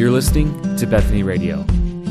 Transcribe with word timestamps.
You're 0.00 0.10
listening 0.10 0.76
to 0.78 0.86
Bethany 0.86 1.22
Radio. 1.22 1.62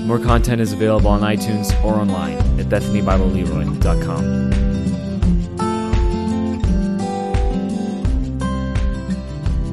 More 0.05 0.19
content 0.19 0.61
is 0.61 0.73
available 0.73 1.09
on 1.09 1.21
iTunes 1.21 1.73
or 1.83 1.95
online 1.95 2.37
at 2.59 2.67
BethanyBibleLeroy.com. 2.67 4.49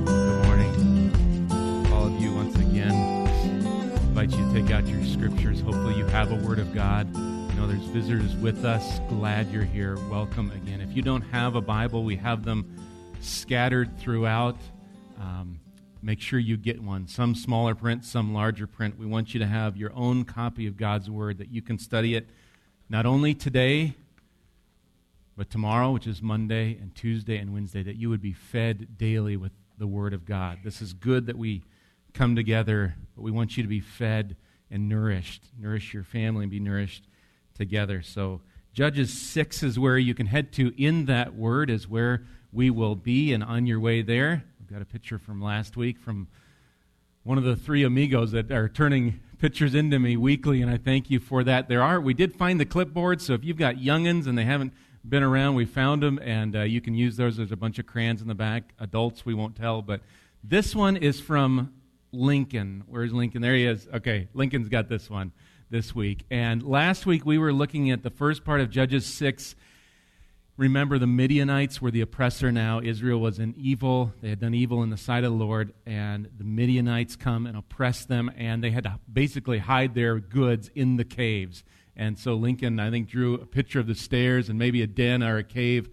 Good 0.07 0.47
morning. 0.47 1.93
All 1.93 2.07
of 2.07 2.19
you, 2.19 2.35
once 2.35 2.57
again, 2.57 2.95
invite 2.95 4.31
you 4.31 4.39
to 4.39 4.63
take 4.63 4.71
out 4.71 4.87
your 4.87 5.05
scriptures. 5.05 5.61
Hopefully, 5.61 5.97
you 5.97 6.07
have 6.07 6.33
a 6.33 6.37
word 6.37 6.59
of 6.59 6.75
God. 6.75 7.15
You 7.15 7.61
know, 7.61 7.67
there's 7.67 7.85
visitors 7.85 8.35
with 8.37 8.65
us. 8.65 8.99
Glad 9.11 9.53
you're 9.53 9.65
here. 9.65 9.99
Welcome 10.11 10.51
again. 10.53 10.81
If 10.81 10.97
you 10.97 11.03
don't 11.03 11.21
have 11.21 11.55
a 11.55 11.61
Bible, 11.61 12.03
we 12.03 12.17
have 12.17 12.47
them 12.47 12.65
scattered 13.21 13.99
throughout. 13.99 14.57
Um, 15.21 15.61
make 16.07 16.21
sure 16.21 16.39
you 16.39 16.57
get 16.57 16.81
one. 16.81 17.09
Some 17.09 17.35
smaller 17.35 17.75
print, 17.75 18.05
some 18.05 18.33
larger 18.33 18.69
print. 18.69 18.97
We 18.97 19.07
want 19.07 19.35
you 19.35 19.41
to 19.41 19.47
have 19.47 19.77
your 19.77 19.93
own 19.93 20.25
copy 20.25 20.69
of 20.69 20.77
God's 20.77 21.11
Word 21.11 21.39
that 21.39 21.51
you 21.51 21.61
can 21.61 21.81
study 21.81 22.15
it 22.15 22.29
not 22.89 23.07
only 23.07 23.35
today, 23.35 23.95
but 25.37 25.51
tomorrow, 25.51 25.91
which 25.91 26.07
is 26.07 26.23
Monday, 26.23 26.79
and 26.81 26.95
Tuesday 26.95 27.39
and 27.39 27.53
Wednesday, 27.53 27.83
that 27.83 27.97
you 27.97 28.09
would 28.09 28.23
be 28.23 28.33
fed 28.33 28.97
daily 28.97 29.37
with 29.37 29.51
the 29.79 29.89
Word 29.89 30.15
of 30.15 30.25
God. 30.25 30.61
This 30.63 30.81
is 30.81 30.93
good 30.93 31.27
that 31.27 31.37
we 31.37 31.65
come 32.15 32.37
together, 32.37 32.95
but 33.17 33.23
we 33.23 33.33
want 33.33 33.57
you 33.57 33.65
to 33.65 33.69
be 33.69 33.81
fed 33.81 34.37
and 34.71 34.89
nourished. 34.89 35.43
Nourish 35.59 35.93
your 35.93 36.05
family 36.05 36.45
and 36.45 36.51
be 36.53 36.61
nourished 36.61 37.09
together. 37.55 38.01
So, 38.01 38.43
Judges 38.73 39.13
6 39.13 39.65
is 39.65 39.77
where 39.77 39.99
you 39.99 40.15
can 40.15 40.27
head 40.27 40.53
to. 40.53 40.73
In 40.81 41.07
that 41.07 41.35
Word 41.35 41.69
is 41.69 41.89
where 41.89 42.23
we 42.53 42.71
will 42.71 42.95
be, 42.95 43.33
and 43.33 43.43
on 43.43 43.67
your 43.67 43.81
way 43.81 44.03
there, 44.03 44.45
I've 44.67 44.73
got 44.73 44.83
a 44.83 44.85
picture 44.85 45.17
from 45.17 45.41
last 45.41 45.77
week 45.77 45.97
from 45.97 46.27
one 47.23 47.39
of 47.39 47.45
the 47.45 47.55
three 47.55 47.85
amigos 47.85 48.33
that 48.33 48.51
are 48.51 48.69
turning 48.69 49.21
pictures 49.39 49.77
into 49.77 50.01
me 50.01 50.17
weekly, 50.17 50.61
and 50.61 50.69
I 50.69 50.77
thank 50.77 51.09
you 51.09 51.21
for 51.21 51.45
that. 51.45 51.69
There 51.69 51.85
are, 51.85 52.01
we 52.01 52.15
did 52.15 52.35
find 52.35 52.59
the 52.59 52.67
clipboards, 52.67 53.21
so 53.21 53.35
if 53.35 53.45
you've 53.45 53.59
got 53.59 53.77
youngins 53.77 54.27
and 54.27 54.37
they 54.37 54.43
haven't 54.43 54.73
been 55.09 55.23
around, 55.23 55.55
we 55.55 55.67
found 55.67 56.03
them, 56.03 56.19
and 56.21 56.57
uh, 56.57 56.63
you 56.63 56.81
can 56.81 56.97
use 56.97 57.17
those. 57.17 57.37
There's 57.37 57.53
a 57.53 57.57
bunch 57.57 57.79
of 57.79 57.87
crayons 57.87 58.23
in 58.23 58.27
the 58.27 58.35
back. 58.35 58.75
Adults, 58.81 59.25
we 59.25 59.35
won't 59.35 59.55
tell, 59.55 59.83
but 59.83 60.01
this 60.43 60.75
one 60.75 60.97
is 60.97 61.21
from 61.21 61.73
Lincoln. 62.11 62.83
Where's 62.89 63.13
Lincoln? 63.13 63.43
There 63.43 63.55
he 63.55 63.67
is. 63.67 63.87
Okay, 63.95 64.27
Lincoln's 64.35 64.69
got 64.69 64.89
this 64.89 65.09
one 65.09 65.31
this 65.71 65.95
week. 65.95 66.25
And 66.29 66.61
last 66.65 67.07
week 67.07 67.25
we 67.25 67.39
were 67.39 67.53
looking 67.53 67.93
at 67.93 68.03
the 68.03 68.11
first 68.11 68.45
part 68.45 68.61
of 68.61 68.71
Judges 68.71 69.07
6 69.07 69.55
Remember, 70.59 70.99
the 70.99 71.07
Midianites 71.07 71.83
were 71.83 71.91
the 71.91 72.01
oppressor 72.01 72.51
now. 72.51 72.81
Israel 72.81 73.21
was 73.21 73.39
in 73.39 73.55
evil. 73.59 74.15
They 74.23 74.31
had 74.31 74.41
done 74.41 74.55
evil 74.55 74.83
in 74.83 74.89
the 74.89 74.97
sight 74.97 75.23
of 75.23 75.33
the 75.33 75.45
Lord, 75.45 75.75
and 75.85 76.31
the 76.39 76.45
Midianites 76.45 77.15
come 77.15 77.47
and 77.47 77.59
oppress 77.59 78.07
them, 78.07 78.31
and 78.35 78.65
they 78.65 78.71
had 78.71 78.85
to 78.85 78.99
basically 79.13 79.59
hide 79.59 79.95
their 79.95 80.19
goods 80.19 80.71
in 80.75 80.97
the 80.97 81.05
caves. 81.05 81.63
And 81.95 82.19
so 82.19 82.35
Lincoln, 82.35 82.81
I 82.81 82.91
think, 82.91 83.09
drew 83.09 83.35
a 83.35 83.45
picture 83.45 83.81
of 83.81 83.87
the 83.87 83.95
stairs 83.95 84.49
and 84.49 84.59
maybe 84.59 84.81
a 84.81 84.87
den 84.87 85.23
or 85.23 85.37
a 85.37 85.45
cave. 85.45 85.91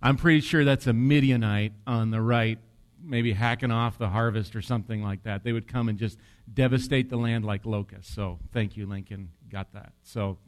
I'm 0.00 0.16
pretty 0.16 0.40
sure 0.40 0.64
that's 0.64 0.86
a 0.86 0.92
Midianite 0.92 1.72
on 1.84 2.12
the 2.12 2.20
right, 2.20 2.60
maybe 3.02 3.32
hacking 3.32 3.72
off 3.72 3.98
the 3.98 4.10
harvest 4.10 4.54
or 4.54 4.62
something 4.62 5.02
like 5.02 5.24
that. 5.24 5.42
They 5.42 5.52
would 5.52 5.66
come 5.66 5.88
and 5.88 5.98
just 5.98 6.18
devastate 6.52 7.10
the 7.10 7.16
land 7.16 7.44
like 7.44 7.66
locusts. 7.66 8.14
So 8.14 8.38
thank 8.52 8.76
you, 8.76 8.86
Lincoln. 8.86 9.30
Got 9.48 9.72
that. 9.72 9.92
So 10.04 10.38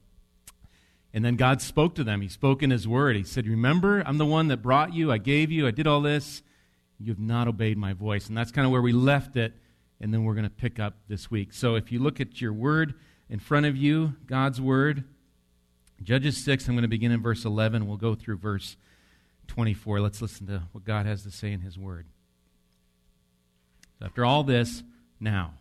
and 1.16 1.24
then 1.24 1.36
God 1.36 1.62
spoke 1.62 1.94
to 1.94 2.04
them. 2.04 2.20
He 2.20 2.28
spoke 2.28 2.62
in 2.62 2.68
His 2.68 2.86
word. 2.86 3.16
He 3.16 3.24
said, 3.24 3.46
Remember, 3.46 4.02
I'm 4.04 4.18
the 4.18 4.26
one 4.26 4.48
that 4.48 4.58
brought 4.58 4.92
you, 4.92 5.10
I 5.10 5.16
gave 5.16 5.50
you, 5.50 5.66
I 5.66 5.70
did 5.70 5.86
all 5.86 6.02
this. 6.02 6.42
You 7.00 7.10
have 7.10 7.18
not 7.18 7.48
obeyed 7.48 7.78
my 7.78 7.94
voice. 7.94 8.28
And 8.28 8.36
that's 8.36 8.52
kind 8.52 8.66
of 8.66 8.70
where 8.70 8.82
we 8.82 8.92
left 8.92 9.34
it. 9.34 9.54
And 9.98 10.12
then 10.12 10.24
we're 10.24 10.34
going 10.34 10.44
to 10.44 10.50
pick 10.50 10.78
up 10.78 10.92
this 11.08 11.30
week. 11.30 11.54
So 11.54 11.74
if 11.74 11.90
you 11.90 12.00
look 12.00 12.20
at 12.20 12.42
your 12.42 12.52
word 12.52 12.92
in 13.30 13.38
front 13.38 13.64
of 13.64 13.78
you, 13.78 14.14
God's 14.26 14.60
word, 14.60 15.04
Judges 16.02 16.36
6, 16.44 16.68
I'm 16.68 16.74
going 16.74 16.82
to 16.82 16.88
begin 16.88 17.12
in 17.12 17.22
verse 17.22 17.46
11. 17.46 17.86
We'll 17.86 17.96
go 17.96 18.14
through 18.14 18.36
verse 18.36 18.76
24. 19.48 20.00
Let's 20.00 20.20
listen 20.20 20.46
to 20.48 20.64
what 20.72 20.84
God 20.84 21.06
has 21.06 21.22
to 21.22 21.30
say 21.30 21.50
in 21.50 21.62
His 21.62 21.78
word. 21.78 22.04
After 24.02 24.22
all 24.22 24.44
this, 24.44 24.82
now. 25.18 25.54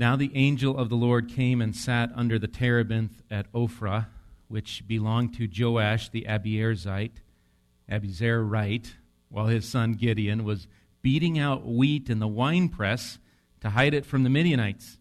Now 0.00 0.16
the 0.16 0.34
angel 0.34 0.78
of 0.78 0.88
the 0.88 0.96
Lord 0.96 1.28
came 1.28 1.60
and 1.60 1.76
sat 1.76 2.10
under 2.14 2.38
the 2.38 2.48
terebinth 2.48 3.20
at 3.30 3.52
Ophrah, 3.52 4.06
which 4.48 4.88
belonged 4.88 5.34
to 5.34 5.46
Joash 5.46 6.08
the 6.08 6.24
Abiezrite, 6.26 7.20
Abiezrite, 7.86 8.94
while 9.28 9.48
his 9.48 9.68
son 9.68 9.92
Gideon 9.92 10.42
was 10.42 10.66
beating 11.02 11.38
out 11.38 11.66
wheat 11.66 12.08
in 12.08 12.18
the 12.18 12.26
winepress 12.26 13.18
to 13.60 13.68
hide 13.68 13.92
it 13.92 14.06
from 14.06 14.22
the 14.22 14.30
Midianites. 14.30 14.96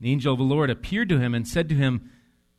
The 0.00 0.10
angel 0.10 0.32
of 0.32 0.38
the 0.38 0.44
Lord 0.46 0.70
appeared 0.70 1.10
to 1.10 1.20
him 1.20 1.34
and 1.34 1.46
said 1.46 1.68
to 1.68 1.74
him, 1.74 2.10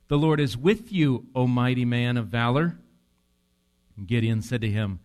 The 0.06 0.18
Lord 0.18 0.38
is 0.38 0.56
with 0.56 0.92
you, 0.92 1.26
O 1.34 1.48
mighty 1.48 1.84
man 1.84 2.16
of 2.16 2.28
valor. 2.28 2.78
And 3.96 4.06
Gideon 4.06 4.40
said 4.40 4.60
to 4.60 4.70
him, 4.70 5.00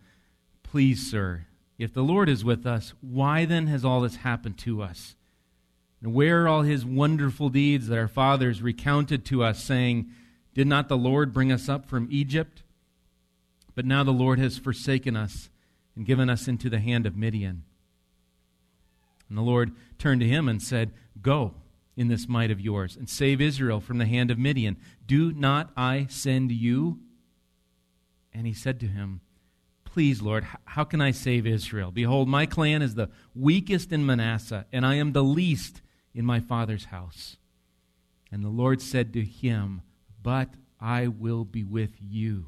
Please, 0.62 1.10
sir, 1.10 1.46
if 1.76 1.92
the 1.92 2.04
Lord 2.04 2.28
is 2.28 2.44
with 2.44 2.66
us, 2.66 2.94
why 3.00 3.46
then 3.46 3.66
has 3.66 3.84
all 3.84 4.02
this 4.02 4.16
happened 4.18 4.58
to 4.58 4.80
us? 4.80 5.16
And 6.02 6.12
where 6.12 6.42
are 6.42 6.48
all 6.48 6.62
his 6.62 6.84
wonderful 6.84 7.48
deeds 7.48 7.86
that 7.86 7.98
our 7.98 8.08
fathers 8.08 8.60
recounted 8.60 9.24
to 9.26 9.44
us, 9.44 9.62
saying, 9.62 10.10
Did 10.52 10.66
not 10.66 10.88
the 10.88 10.96
Lord 10.96 11.32
bring 11.32 11.52
us 11.52 11.68
up 11.68 11.86
from 11.86 12.08
Egypt? 12.10 12.64
But 13.74 13.86
now 13.86 14.02
the 14.02 14.10
Lord 14.10 14.38
has 14.38 14.58
forsaken 14.58 15.16
us 15.16 15.48
and 15.94 16.04
given 16.04 16.28
us 16.28 16.48
into 16.48 16.68
the 16.68 16.80
hand 16.80 17.06
of 17.06 17.16
Midian. 17.16 17.62
And 19.28 19.38
the 19.38 19.42
Lord 19.42 19.72
turned 19.98 20.20
to 20.20 20.28
him 20.28 20.48
and 20.48 20.60
said, 20.60 20.92
Go 21.20 21.54
in 21.96 22.08
this 22.08 22.28
might 22.28 22.50
of 22.50 22.60
yours 22.60 22.96
and 22.96 23.08
save 23.08 23.40
Israel 23.40 23.80
from 23.80 23.98
the 23.98 24.06
hand 24.06 24.30
of 24.30 24.38
Midian. 24.38 24.76
Do 25.06 25.32
not 25.32 25.70
I 25.76 26.06
send 26.10 26.50
you? 26.50 26.98
And 28.34 28.46
he 28.46 28.54
said 28.54 28.80
to 28.80 28.86
him, 28.86 29.20
Please, 29.84 30.22
Lord, 30.22 30.46
how 30.64 30.84
can 30.84 31.00
I 31.00 31.10
save 31.10 31.46
Israel? 31.46 31.90
Behold, 31.90 32.26
my 32.26 32.46
clan 32.46 32.82
is 32.82 32.94
the 32.94 33.10
weakest 33.34 33.92
in 33.92 34.06
Manasseh, 34.06 34.64
and 34.72 34.86
I 34.86 34.94
am 34.94 35.12
the 35.12 35.22
least 35.22 35.81
in 36.14 36.24
my 36.24 36.40
Father's 36.40 36.86
house. 36.86 37.36
And 38.30 38.44
the 38.44 38.48
Lord 38.48 38.80
said 38.80 39.12
to 39.12 39.22
him, 39.22 39.82
But 40.22 40.54
I 40.80 41.06
will 41.06 41.44
be 41.44 41.64
with 41.64 41.92
you, 42.00 42.46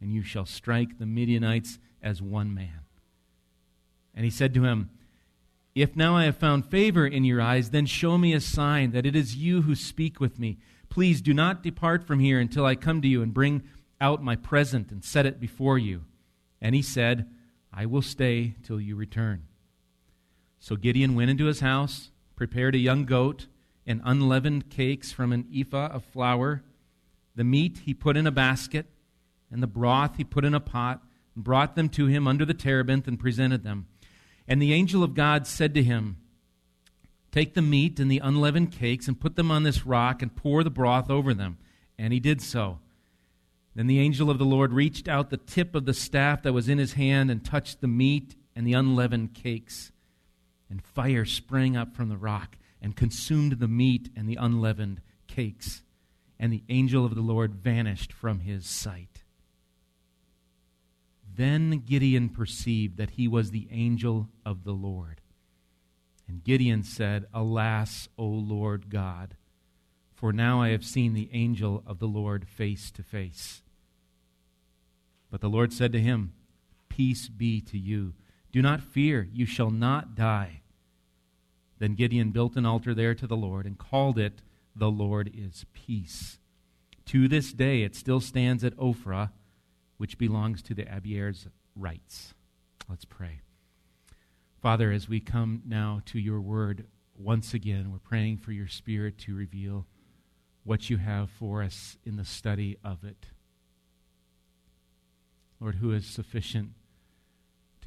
and 0.00 0.12
you 0.12 0.22
shall 0.22 0.46
strike 0.46 0.98
the 0.98 1.06
Midianites 1.06 1.78
as 2.02 2.22
one 2.22 2.54
man. 2.54 2.80
And 4.14 4.24
he 4.24 4.30
said 4.30 4.54
to 4.54 4.64
him, 4.64 4.90
If 5.74 5.94
now 5.94 6.16
I 6.16 6.24
have 6.24 6.38
found 6.38 6.66
favor 6.66 7.06
in 7.06 7.24
your 7.24 7.40
eyes, 7.40 7.70
then 7.70 7.86
show 7.86 8.16
me 8.16 8.32
a 8.32 8.40
sign 8.40 8.92
that 8.92 9.06
it 9.06 9.14
is 9.14 9.36
you 9.36 9.62
who 9.62 9.74
speak 9.74 10.20
with 10.20 10.38
me. 10.38 10.58
Please 10.88 11.20
do 11.20 11.34
not 11.34 11.62
depart 11.62 12.06
from 12.06 12.20
here 12.20 12.40
until 12.40 12.64
I 12.64 12.74
come 12.74 13.02
to 13.02 13.08
you 13.08 13.22
and 13.22 13.34
bring 13.34 13.62
out 14.00 14.22
my 14.22 14.36
present 14.36 14.90
and 14.90 15.04
set 15.04 15.26
it 15.26 15.38
before 15.38 15.78
you. 15.78 16.04
And 16.60 16.74
he 16.74 16.82
said, 16.82 17.28
I 17.72 17.84
will 17.84 18.02
stay 18.02 18.54
till 18.62 18.80
you 18.80 18.96
return. 18.96 19.44
So 20.58 20.76
Gideon 20.76 21.14
went 21.14 21.30
into 21.30 21.44
his 21.44 21.60
house 21.60 22.10
prepared 22.36 22.74
a 22.74 22.78
young 22.78 23.04
goat 23.04 23.46
and 23.86 24.02
unleavened 24.04 24.68
cakes 24.68 25.10
from 25.10 25.32
an 25.32 25.46
ephah 25.52 25.86
of 25.86 26.04
flour. 26.04 26.62
The 27.34 27.44
meat 27.44 27.80
he 27.84 27.94
put 27.94 28.16
in 28.16 28.26
a 28.26 28.30
basket, 28.30 28.86
and 29.50 29.62
the 29.62 29.66
broth 29.66 30.16
he 30.16 30.24
put 30.24 30.44
in 30.44 30.54
a 30.54 30.60
pot, 30.60 31.02
and 31.34 31.42
brought 31.42 31.74
them 31.74 31.88
to 31.90 32.06
him 32.06 32.28
under 32.28 32.44
the 32.44 32.54
terebinth 32.54 33.08
and 33.08 33.18
presented 33.18 33.64
them. 33.64 33.86
And 34.46 34.60
the 34.60 34.72
angel 34.72 35.02
of 35.02 35.14
God 35.14 35.46
said 35.46 35.74
to 35.74 35.82
him, 35.82 36.18
Take 37.32 37.54
the 37.54 37.62
meat 37.62 37.98
and 37.98 38.10
the 38.10 38.20
unleavened 38.20 38.72
cakes 38.72 39.08
and 39.08 39.20
put 39.20 39.36
them 39.36 39.50
on 39.50 39.62
this 39.62 39.84
rock 39.84 40.22
and 40.22 40.34
pour 40.34 40.62
the 40.62 40.70
broth 40.70 41.10
over 41.10 41.34
them. 41.34 41.58
And 41.98 42.12
he 42.12 42.20
did 42.20 42.40
so. 42.40 42.78
Then 43.74 43.88
the 43.88 44.00
angel 44.00 44.30
of 44.30 44.38
the 44.38 44.44
Lord 44.44 44.72
reached 44.72 45.06
out 45.06 45.28
the 45.28 45.36
tip 45.36 45.74
of 45.74 45.84
the 45.84 45.92
staff 45.92 46.42
that 46.42 46.54
was 46.54 46.68
in 46.68 46.78
his 46.78 46.94
hand 46.94 47.30
and 47.30 47.44
touched 47.44 47.80
the 47.80 47.88
meat 47.88 48.36
and 48.54 48.66
the 48.66 48.72
unleavened 48.72 49.34
cakes 49.34 49.92
and 50.68 50.82
fire 50.82 51.24
sprang 51.24 51.76
up 51.76 51.94
from 51.94 52.08
the 52.08 52.16
rock 52.16 52.56
and 52.82 52.96
consumed 52.96 53.52
the 53.52 53.68
meat 53.68 54.10
and 54.16 54.28
the 54.28 54.36
unleavened 54.36 55.00
cakes. 55.26 55.82
And 56.38 56.52
the 56.52 56.64
angel 56.68 57.04
of 57.04 57.14
the 57.14 57.22
Lord 57.22 57.54
vanished 57.54 58.12
from 58.12 58.40
his 58.40 58.66
sight. 58.66 59.22
Then 61.34 61.82
Gideon 61.84 62.28
perceived 62.28 62.96
that 62.96 63.10
he 63.10 63.28
was 63.28 63.50
the 63.50 63.68
angel 63.70 64.28
of 64.44 64.64
the 64.64 64.72
Lord. 64.72 65.20
And 66.28 66.42
Gideon 66.42 66.82
said, 66.82 67.26
Alas, 67.32 68.08
O 68.18 68.24
Lord 68.24 68.90
God, 68.90 69.36
for 70.14 70.32
now 70.32 70.62
I 70.62 70.70
have 70.70 70.84
seen 70.84 71.12
the 71.12 71.28
angel 71.32 71.82
of 71.86 71.98
the 71.98 72.08
Lord 72.08 72.48
face 72.48 72.90
to 72.92 73.02
face. 73.02 73.62
But 75.30 75.40
the 75.40 75.48
Lord 75.48 75.72
said 75.72 75.92
to 75.92 76.00
him, 76.00 76.32
Peace 76.88 77.28
be 77.28 77.60
to 77.60 77.78
you. 77.78 78.14
Do 78.56 78.62
not 78.62 78.80
fear, 78.80 79.28
you 79.34 79.44
shall 79.44 79.70
not 79.70 80.14
die. 80.14 80.62
Then 81.78 81.94
Gideon 81.94 82.30
built 82.30 82.56
an 82.56 82.64
altar 82.64 82.94
there 82.94 83.14
to 83.14 83.26
the 83.26 83.36
Lord 83.36 83.66
and 83.66 83.76
called 83.76 84.18
it, 84.18 84.40
The 84.74 84.90
Lord 84.90 85.30
is 85.34 85.66
Peace. 85.74 86.38
To 87.04 87.28
this 87.28 87.52
day, 87.52 87.82
it 87.82 87.94
still 87.94 88.18
stands 88.18 88.64
at 88.64 88.74
Ophrah, 88.78 89.32
which 89.98 90.16
belongs 90.16 90.62
to 90.62 90.74
the 90.74 90.84
Abiezrites. 90.84 92.32
Let's 92.88 93.04
pray. 93.04 93.42
Father, 94.62 94.90
as 94.90 95.06
we 95.06 95.20
come 95.20 95.60
now 95.66 96.00
to 96.06 96.18
your 96.18 96.40
word, 96.40 96.86
once 97.14 97.52
again, 97.52 97.92
we're 97.92 97.98
praying 97.98 98.38
for 98.38 98.52
your 98.52 98.68
Spirit 98.68 99.18
to 99.18 99.34
reveal 99.34 99.86
what 100.64 100.88
you 100.88 100.96
have 100.96 101.28
for 101.28 101.62
us 101.62 101.98
in 102.06 102.16
the 102.16 102.24
study 102.24 102.78
of 102.82 103.04
it. 103.04 103.26
Lord, 105.60 105.74
who 105.74 105.92
is 105.92 106.06
sufficient 106.06 106.70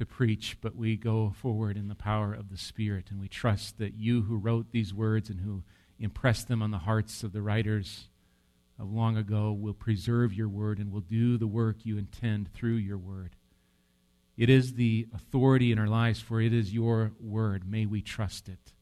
to 0.00 0.06
preach, 0.06 0.56
but 0.60 0.74
we 0.74 0.96
go 0.96 1.32
forward 1.36 1.76
in 1.76 1.88
the 1.88 1.94
power 1.94 2.32
of 2.32 2.48
the 2.50 2.56
Spirit, 2.56 3.06
and 3.10 3.20
we 3.20 3.28
trust 3.28 3.78
that 3.78 3.94
you 3.94 4.22
who 4.22 4.36
wrote 4.36 4.72
these 4.72 4.94
words 4.94 5.28
and 5.28 5.40
who 5.40 5.62
impressed 5.98 6.48
them 6.48 6.62
on 6.62 6.70
the 6.70 6.78
hearts 6.78 7.22
of 7.22 7.32
the 7.32 7.42
writers 7.42 8.08
of 8.78 8.90
long 8.90 9.18
ago 9.18 9.52
will 9.52 9.74
preserve 9.74 10.32
your 10.32 10.48
word 10.48 10.78
and 10.78 10.90
will 10.90 11.02
do 11.02 11.36
the 11.36 11.46
work 11.46 11.84
you 11.84 11.98
intend 11.98 12.50
through 12.54 12.76
your 12.76 12.96
word. 12.96 13.36
It 14.38 14.48
is 14.48 14.72
the 14.72 15.06
authority 15.14 15.70
in 15.70 15.78
our 15.78 15.86
lives, 15.86 16.18
for 16.18 16.40
it 16.40 16.54
is 16.54 16.72
your 16.72 17.12
word. 17.20 17.70
May 17.70 17.84
we 17.84 18.00
trust 18.00 18.48
it. 18.48 18.72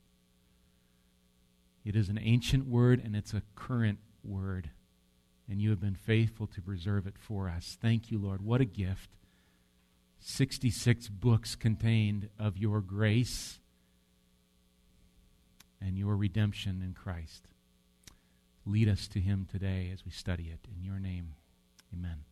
It 1.85 1.97
is 1.97 2.09
an 2.09 2.19
ancient 2.23 2.69
word 2.69 3.03
and 3.05 3.17
it's 3.17 3.35
a 3.35 3.43
current 3.57 3.99
word. 4.23 4.71
And 5.51 5.61
you 5.61 5.71
have 5.71 5.81
been 5.81 5.97
faithful 5.97 6.47
to 6.47 6.63
preserve 6.63 7.09
it 7.09 7.19
for 7.19 7.49
us. 7.49 7.77
Thank 7.81 8.13
you, 8.13 8.19
Lord. 8.19 8.41
What 8.41 8.61
a 8.61 8.67
gift. 8.67 9.11
66 10.21 11.09
books 11.09 11.55
contained 11.57 12.29
of 12.39 12.57
your 12.57 12.81
grace 12.81 13.61
and 15.81 15.97
your 15.97 16.17
redemption 16.17 16.83
in 16.83 16.93
Christ. 16.93 17.49
Lead 18.67 18.89
us 18.89 19.09
to 19.09 19.21
him 19.21 19.47
today 19.51 19.91
as 19.93 20.05
we 20.05 20.11
study 20.11 20.45
it. 20.53 20.61
In 20.77 20.85
your 20.85 20.99
name, 20.99 21.35
amen. 21.95 22.25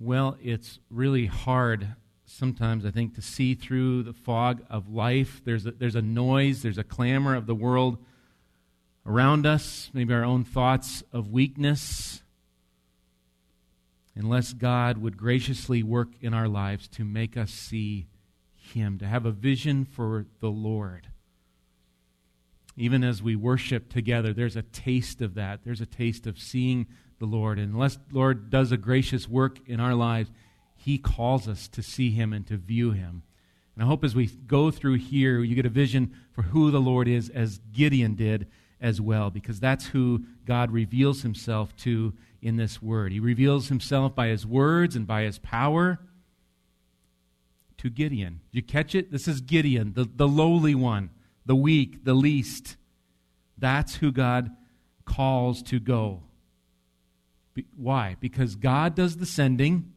Well, 0.00 0.36
it's 0.42 0.78
really 0.90 1.26
hard 1.26 1.88
sometimes, 2.24 2.84
I 2.84 2.90
think, 2.90 3.14
to 3.14 3.22
see 3.22 3.54
through 3.54 4.04
the 4.04 4.12
fog 4.12 4.62
of 4.70 4.88
life. 4.88 5.40
There's 5.44 5.66
a, 5.66 5.72
there's 5.72 5.96
a 5.96 6.02
noise, 6.02 6.62
there's 6.62 6.78
a 6.78 6.84
clamor 6.84 7.34
of 7.34 7.46
the 7.46 7.54
world 7.54 7.98
around 9.06 9.46
us, 9.46 9.90
maybe 9.92 10.12
our 10.12 10.24
own 10.24 10.44
thoughts 10.44 11.02
of 11.12 11.32
weakness. 11.32 12.22
Unless 14.18 14.54
God 14.54 14.98
would 14.98 15.16
graciously 15.16 15.84
work 15.84 16.08
in 16.20 16.34
our 16.34 16.48
lives 16.48 16.88
to 16.88 17.04
make 17.04 17.36
us 17.36 17.52
see 17.52 18.08
Him, 18.56 18.98
to 18.98 19.06
have 19.06 19.24
a 19.24 19.30
vision 19.30 19.84
for 19.84 20.26
the 20.40 20.50
Lord. 20.50 21.06
Even 22.76 23.04
as 23.04 23.22
we 23.22 23.36
worship 23.36 23.88
together, 23.88 24.32
there's 24.32 24.56
a 24.56 24.62
taste 24.62 25.22
of 25.22 25.34
that. 25.34 25.60
There's 25.64 25.80
a 25.80 25.86
taste 25.86 26.26
of 26.26 26.36
seeing 26.36 26.88
the 27.20 27.26
Lord. 27.26 27.60
And 27.60 27.72
unless 27.72 27.98
Lord 28.10 28.50
does 28.50 28.72
a 28.72 28.76
gracious 28.76 29.28
work 29.28 29.60
in 29.68 29.78
our 29.78 29.94
lives, 29.94 30.32
he 30.74 30.98
calls 30.98 31.46
us 31.46 31.68
to 31.68 31.82
see 31.82 32.10
him 32.10 32.32
and 32.32 32.44
to 32.48 32.56
view 32.56 32.90
him. 32.90 33.22
And 33.76 33.84
I 33.84 33.86
hope 33.86 34.02
as 34.02 34.16
we 34.16 34.26
go 34.26 34.72
through 34.72 34.96
here, 34.96 35.44
you 35.44 35.54
get 35.54 35.66
a 35.66 35.70
vision 35.70 36.12
for 36.32 36.42
who 36.42 36.72
the 36.72 36.80
Lord 36.80 37.06
is, 37.06 37.30
as 37.30 37.60
Gideon 37.72 38.16
did 38.16 38.48
as 38.80 39.00
well, 39.00 39.30
because 39.30 39.60
that's 39.60 39.86
who 39.86 40.24
God 40.44 40.70
reveals 40.70 41.22
himself 41.22 41.74
to 41.78 42.14
in 42.40 42.56
this 42.56 42.80
word. 42.80 43.12
He 43.12 43.20
reveals 43.20 43.68
himself 43.68 44.14
by 44.14 44.28
his 44.28 44.46
words 44.46 44.94
and 44.94 45.06
by 45.06 45.22
his 45.22 45.38
power 45.38 45.98
to 47.78 47.90
Gideon. 47.90 48.40
Did 48.52 48.56
you 48.56 48.62
catch 48.62 48.94
it? 48.94 49.10
This 49.10 49.26
is 49.26 49.40
Gideon, 49.40 49.94
the, 49.94 50.08
the 50.14 50.28
lowly 50.28 50.74
one, 50.74 51.10
the 51.46 51.56
weak, 51.56 52.04
the 52.04 52.14
least. 52.14 52.76
That's 53.56 53.96
who 53.96 54.12
God 54.12 54.50
calls 55.04 55.62
to 55.64 55.80
go. 55.80 56.22
Be, 57.54 57.66
why? 57.76 58.16
Because 58.20 58.54
God 58.54 58.94
does 58.94 59.16
the 59.16 59.26
sending 59.26 59.92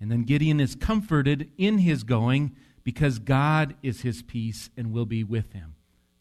and 0.00 0.10
then 0.10 0.22
Gideon 0.22 0.60
is 0.60 0.74
comforted 0.74 1.50
in 1.58 1.78
his 1.78 2.02
going 2.04 2.56
because 2.82 3.18
God 3.18 3.74
is 3.82 4.00
his 4.00 4.22
peace 4.22 4.70
and 4.76 4.92
will 4.92 5.04
be 5.04 5.22
with 5.22 5.52
him. 5.52 5.74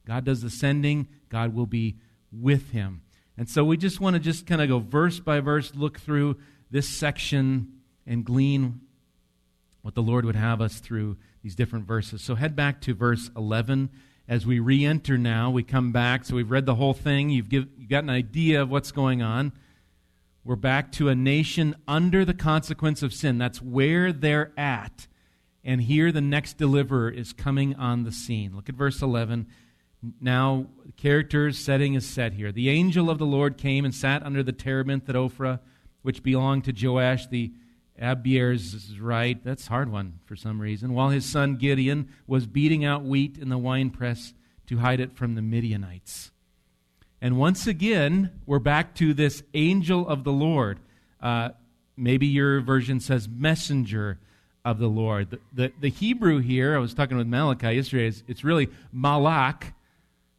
God 0.06 0.26
does 0.26 0.42
the 0.42 0.50
sending, 0.50 1.08
God 1.30 1.54
will 1.54 1.66
be 1.66 1.98
with 2.32 2.72
him. 2.72 3.02
And 3.38 3.48
so 3.48 3.64
we 3.64 3.78
just 3.78 4.02
want 4.02 4.16
to 4.16 4.20
just 4.20 4.46
kind 4.46 4.62
of 4.62 4.68
go 4.68 4.80
verse 4.80 5.20
by 5.20 5.40
verse, 5.40 5.74
look 5.74 6.00
through 6.00 6.38
this 6.70 6.88
section 6.88 7.80
and 8.06 8.26
glean 8.26 8.82
what 9.82 9.96
the 9.96 10.02
Lord 10.02 10.26
would 10.26 10.36
have 10.36 10.62
us 10.62 10.80
through 10.80 11.18
these 11.42 11.56
different 11.56 11.86
verses. 11.86 12.22
So 12.22 12.36
head 12.36 12.56
back 12.56 12.82
to 12.82 12.94
verse 12.94 13.32
11. 13.36 13.90
As 14.28 14.46
we 14.46 14.60
re 14.60 14.86
enter 14.86 15.18
now, 15.18 15.50
we 15.50 15.64
come 15.64 15.92
back. 15.92 16.26
So 16.26 16.36
we've 16.36 16.52
read 16.52 16.66
the 16.66 16.76
whole 16.76 16.94
thing. 16.94 17.30
You've, 17.30 17.50
give, 17.50 17.68
you've 17.78 17.90
got 17.90 18.04
an 18.04 18.10
idea 18.10 18.62
of 18.62 18.70
what's 18.70 18.92
going 18.92 19.22
on. 19.22 19.54
We're 20.44 20.56
back 20.56 20.92
to 20.94 21.10
a 21.10 21.16
nation 21.16 21.76
under 21.88 22.26
the 22.26 22.34
consequence 22.34 23.04
of 23.04 23.14
sin. 23.14 23.38
That's 23.38 23.62
where 23.62 24.12
they're 24.12 24.52
at. 24.58 25.08
And 25.64 25.82
here 25.82 26.12
the 26.12 26.22
next 26.22 26.58
deliverer 26.58 27.10
is 27.10 27.34
coming 27.34 27.76
on 27.76 28.04
the 28.04 28.12
scene. 28.12 28.56
Look 28.56 28.70
at 28.70 28.76
verse 28.76 29.02
11. 29.02 29.48
Now, 30.22 30.68
characters 30.98 31.58
setting 31.58 31.94
is 31.94 32.08
set 32.08 32.34
here. 32.34 32.52
The 32.52 32.70
angel 32.70 33.10
of 33.10 33.18
the 33.18 33.26
Lord 33.26 33.58
came 33.58 33.86
and 33.86 33.94
sat 33.94 34.24
under 34.24 34.44
the 34.44 34.54
terebinth 34.54 35.10
at 35.10 35.16
Ophrah, 35.16 35.60
which 36.02 36.24
belonged 36.24 36.64
to 36.66 36.74
Joash 36.74 37.28
the 37.28 37.52
Abiezrite. 38.02 39.44
That's 39.44 39.68
hard 39.68 39.92
one 39.92 40.20
for 40.26 40.36
some 40.36 40.62
reason. 40.62 40.94
While 40.94 41.10
his 41.10 41.26
son 41.26 41.58
Gideon 41.58 42.10
was 42.28 42.48
beating 42.48 42.86
out 42.86 43.04
wheat 43.04 43.38
in 43.38 43.50
the 43.50 43.58
winepress 43.58 44.34
to 44.68 44.78
hide 44.78 45.00
it 45.00 45.16
from 45.16 45.36
the 45.36 45.42
Midianites. 45.42 46.32
And 47.22 47.38
once 47.38 47.68
again, 47.68 48.32
we're 48.46 48.60
back 48.60 48.96
to 48.96 49.14
this 49.14 49.44
angel 49.54 50.08
of 50.08 50.24
the 50.24 50.32
Lord. 50.32 50.80
Uh, 51.22 51.50
maybe 51.98 52.26
your 52.28 52.62
version 52.62 53.02
says 53.02 53.28
messenger 53.28 54.20
of 54.64 54.80
the 54.80 54.88
Lord. 54.88 55.32
The, 55.32 55.40
the, 55.54 55.72
the, 55.82 55.90
Hebrew 55.90 56.40
here, 56.40 56.76
I 56.76 56.80
was 56.80 56.94
talking 56.94 57.18
with 57.18 57.28
Malachi 57.28 57.74
yesterday, 57.74 58.16
it's 58.28 58.44
really 58.44 58.70
Malak, 58.94 59.74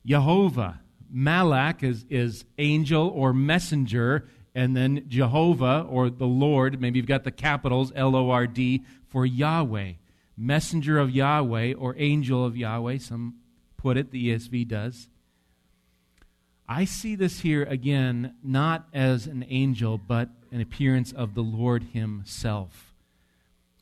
Jehovah. 0.05 0.81
Malak 1.12 1.82
is, 1.82 2.06
is 2.08 2.44
angel 2.58 3.08
or 3.08 3.32
messenger, 3.32 4.29
and 4.55 4.76
then 4.76 5.05
Jehovah 5.08 5.87
or 5.88 6.08
the 6.08 6.26
Lord, 6.26 6.81
maybe 6.81 6.99
you've 6.99 7.06
got 7.06 7.25
the 7.25 7.31
capitals 7.31 7.93
L 7.94 8.14
O 8.14 8.31
R 8.31 8.47
D 8.47 8.85
for 9.08 9.26
Yahweh. 9.26 9.93
Messenger 10.37 10.99
of 10.99 11.11
Yahweh 11.11 11.75
or 11.75 11.94
angel 11.99 12.44
of 12.44 12.56
Yahweh, 12.56 12.99
some 12.99 13.35
put 13.76 13.97
it, 13.97 14.11
the 14.11 14.31
ESV 14.31 14.69
does. 14.69 15.08
I 16.69 16.85
see 16.85 17.17
this 17.17 17.41
here 17.41 17.64
again 17.64 18.35
not 18.44 18.87
as 18.94 19.26
an 19.26 19.44
angel, 19.49 19.99
but 19.99 20.31
an 20.53 20.61
appearance 20.61 21.12
of 21.12 21.34
the 21.34 21.43
Lord 21.43 21.89
Himself. 21.93 22.94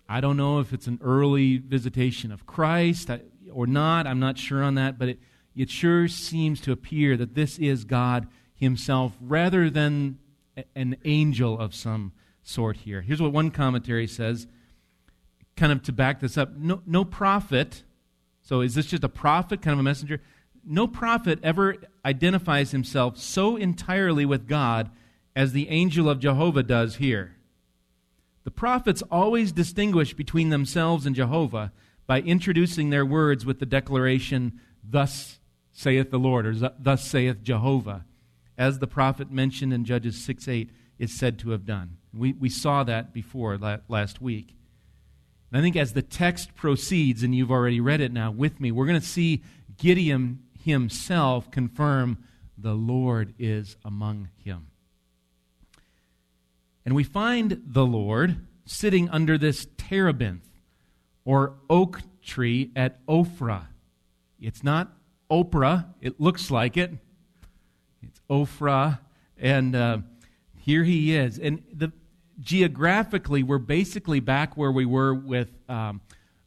I 0.09 0.23
don't 0.23 0.39
know 0.39 0.59
if 0.61 0.73
it's 0.73 0.87
an 0.87 0.99
early 1.03 1.59
visitation 1.59 2.33
of 2.33 2.47
Christ 2.47 3.11
or 3.53 3.67
not. 3.67 4.07
I'm 4.07 4.21
not 4.21 4.39
sure 4.39 4.63
on 4.63 4.77
that, 4.77 4.99
but 4.99 5.11
it, 5.11 5.19
it 5.59 5.71
sure 5.71 6.09
seems 6.09 6.61
to 6.63 6.73
appear 6.73 7.17
that 7.17 7.35
this 7.35 7.59
is 7.59 7.85
God 7.85 8.27
Himself 8.55 9.13
rather 9.21 9.69
than 9.69 10.19
an 10.75 10.97
angel 11.05 11.59
of 11.59 11.75
some 11.75 12.13
sort 12.43 12.79
here. 12.79 13.03
Here's 13.03 13.21
what 13.21 13.33
one 13.33 13.51
commentary 13.51 14.07
says, 14.07 14.47
kind 15.57 15.73
of 15.73 15.83
to 15.85 15.93
back 15.93 16.21
this 16.21 16.39
up. 16.39 16.57
No, 16.57 16.83
no 16.87 17.05
prophet. 17.05 17.83
So 18.43 18.61
is 18.63 18.75
this 18.75 18.87
just 18.87 19.05
a 19.05 19.09
prophet, 19.09 19.61
kind 19.61 19.75
of 19.75 19.81
a 19.81 19.83
messenger? 19.83 20.21
no 20.69 20.87
prophet 20.87 21.39
ever 21.43 21.77
identifies 22.05 22.73
himself 22.73 23.17
so 23.17 23.57
entirely 23.57 24.27
with 24.27 24.47
God 24.47 24.91
as 25.35 25.53
the 25.53 25.69
angel 25.71 26.11
of 26.11 26.21
Jehovah 26.21 26.63
does 26.63 26.97
here. 26.97 27.37
The 28.45 28.51
prophets 28.51 29.03
always 29.11 29.51
distinguish 29.51 30.13
between 30.15 30.51
themselves 30.51 31.07
and 31.07 31.17
Jehovah 31.17 31.73
by 32.07 32.21
introducing 32.21 32.91
their 32.91 33.05
words 33.05 33.47
with 33.47 33.61
the 33.61 33.67
declaration, 33.67 34.61
Thus 34.83 35.39
saith 35.79 36.11
the 36.11 36.19
Lord, 36.19 36.45
or 36.45 36.73
Thus 36.77 37.07
saith 37.07 37.45
Jehovah, 37.45 38.05
as 38.57 38.81
the 38.81 38.89
prophet 38.89 39.31
mentioned 39.31 39.73
in 39.73 39.85
Judges 39.85 40.21
6 40.25 40.49
8 40.49 40.71
is 40.99 41.17
said 41.17 41.39
to 41.39 41.51
have 41.51 41.65
done. 41.65 41.99
We, 42.13 42.33
we 42.33 42.49
saw 42.49 42.83
that 42.83 43.15
before 43.15 43.57
last 43.57 44.21
week. 44.21 44.57
And 45.53 45.59
I 45.61 45.63
think 45.63 45.77
as 45.77 45.93
the 45.93 46.03
text 46.03 46.57
proceeds, 46.57 47.23
and 47.23 47.33
you've 47.33 47.53
already 47.53 47.79
read 47.79 48.01
it 48.01 48.13
now 48.13 48.33
with 48.33 48.61
me, 48.61 48.73
we're 48.73 48.87
going 48.87 49.01
to 49.01 49.07
see 49.07 49.45
Gideon 49.77 50.41
himself 50.65 51.49
confirm 51.53 52.25
the 52.57 52.75
Lord 52.75 53.35
is 53.39 53.77
among 53.85 54.31
him. 54.37 54.73
And 56.85 56.97
we 56.97 57.05
find 57.05 57.63
the 57.65 57.87
Lord 57.87 58.45
sitting 58.67 59.09
under 59.11 59.39
this 59.39 59.69
terebinth 59.77 60.49
or 61.25 61.55
oak 61.71 62.01
tree 62.21 62.73
at 62.75 63.07
Ophrah. 63.07 63.69
It's 64.41 64.65
not 64.65 64.98
Oprah, 65.31 65.87
it 66.01 66.21
looks 66.21 66.51
like 66.51 66.77
it. 66.77 66.93
It's 68.03 68.21
Ophrah, 68.31 69.01
and 69.37 69.75
uh, 69.75 69.99
here 70.57 70.85
he 70.85 71.15
is. 71.15 71.39
And 71.39 71.63
the, 71.73 71.93
geographically, 72.41 73.43
we're 73.43 73.59
basically 73.59 74.21
back 74.21 74.57
where 74.57 74.73
we 74.73 74.87
were 74.87 75.15
with 75.15 75.51
um, 75.69 76.01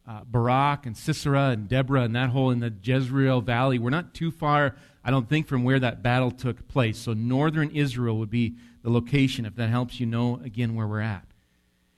uh, 0.06 0.20
Barak 0.24 0.86
and 0.86 0.96
Sisera 0.96 1.50
and 1.50 1.68
Deborah 1.68 2.02
and 2.02 2.16
that 2.16 2.30
whole 2.30 2.50
in 2.50 2.60
the 2.60 2.72
Jezreel 2.82 3.40
Valley. 3.40 3.78
We're 3.78 3.90
not 3.90 4.14
too 4.14 4.30
far, 4.30 4.76
I 5.04 5.10
don't 5.10 5.28
think, 5.28 5.46
from 5.46 5.64
where 5.64 5.78
that 5.78 6.02
battle 6.02 6.30
took 6.30 6.66
place. 6.68 6.98
So 6.98 7.12
northern 7.12 7.70
Israel 7.70 8.18
would 8.18 8.30
be 8.30 8.56
the 8.82 8.90
location, 8.90 9.46
if 9.46 9.54
that 9.56 9.68
helps 9.68 10.00
you 10.00 10.06
know 10.06 10.40
again 10.44 10.74
where 10.74 10.86
we're 10.86 11.00
at. 11.00 11.24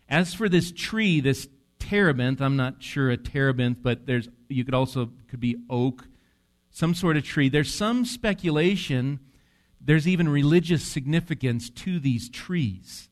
As 0.08 0.34
for 0.34 0.50
this 0.50 0.70
tree, 0.70 1.20
this 1.20 1.48
terebinth. 1.78 2.40
I'm 2.40 2.56
not 2.56 2.82
sure 2.82 3.10
a 3.10 3.16
terebinth, 3.16 3.78
but 3.82 4.06
there's 4.06 4.28
you 4.48 4.64
could 4.64 4.74
also 4.74 5.10
could 5.28 5.40
be 5.40 5.56
oak, 5.68 6.06
some 6.74 6.92
sort 6.92 7.16
of 7.16 7.22
tree. 7.22 7.48
There's 7.48 7.72
some 7.72 8.04
speculation. 8.04 9.20
There's 9.80 10.08
even 10.08 10.28
religious 10.28 10.82
significance 10.82 11.70
to 11.70 12.00
these 12.00 12.28
trees, 12.28 13.08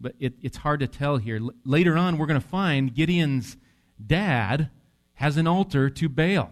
but 0.00 0.14
it, 0.18 0.32
it's 0.40 0.56
hard 0.56 0.80
to 0.80 0.86
tell 0.86 1.18
here. 1.18 1.36
L- 1.36 1.50
later 1.66 1.98
on, 1.98 2.16
we're 2.16 2.26
going 2.26 2.40
to 2.40 2.48
find 2.48 2.94
Gideon's 2.94 3.58
dad 4.04 4.70
has 5.14 5.36
an 5.36 5.46
altar 5.46 5.90
to 5.90 6.08
Baal. 6.08 6.50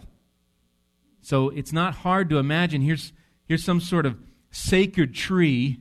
So 1.23 1.49
it's 1.49 1.73
not 1.73 1.95
hard 1.95 2.29
to 2.29 2.39
imagine. 2.39 2.83
Here's, 2.83 3.15
here's 3.49 3.65
some 3.65 3.81
sort 3.81 4.05
of 4.05 4.19
sacred 4.51 5.15
tree, 5.15 5.81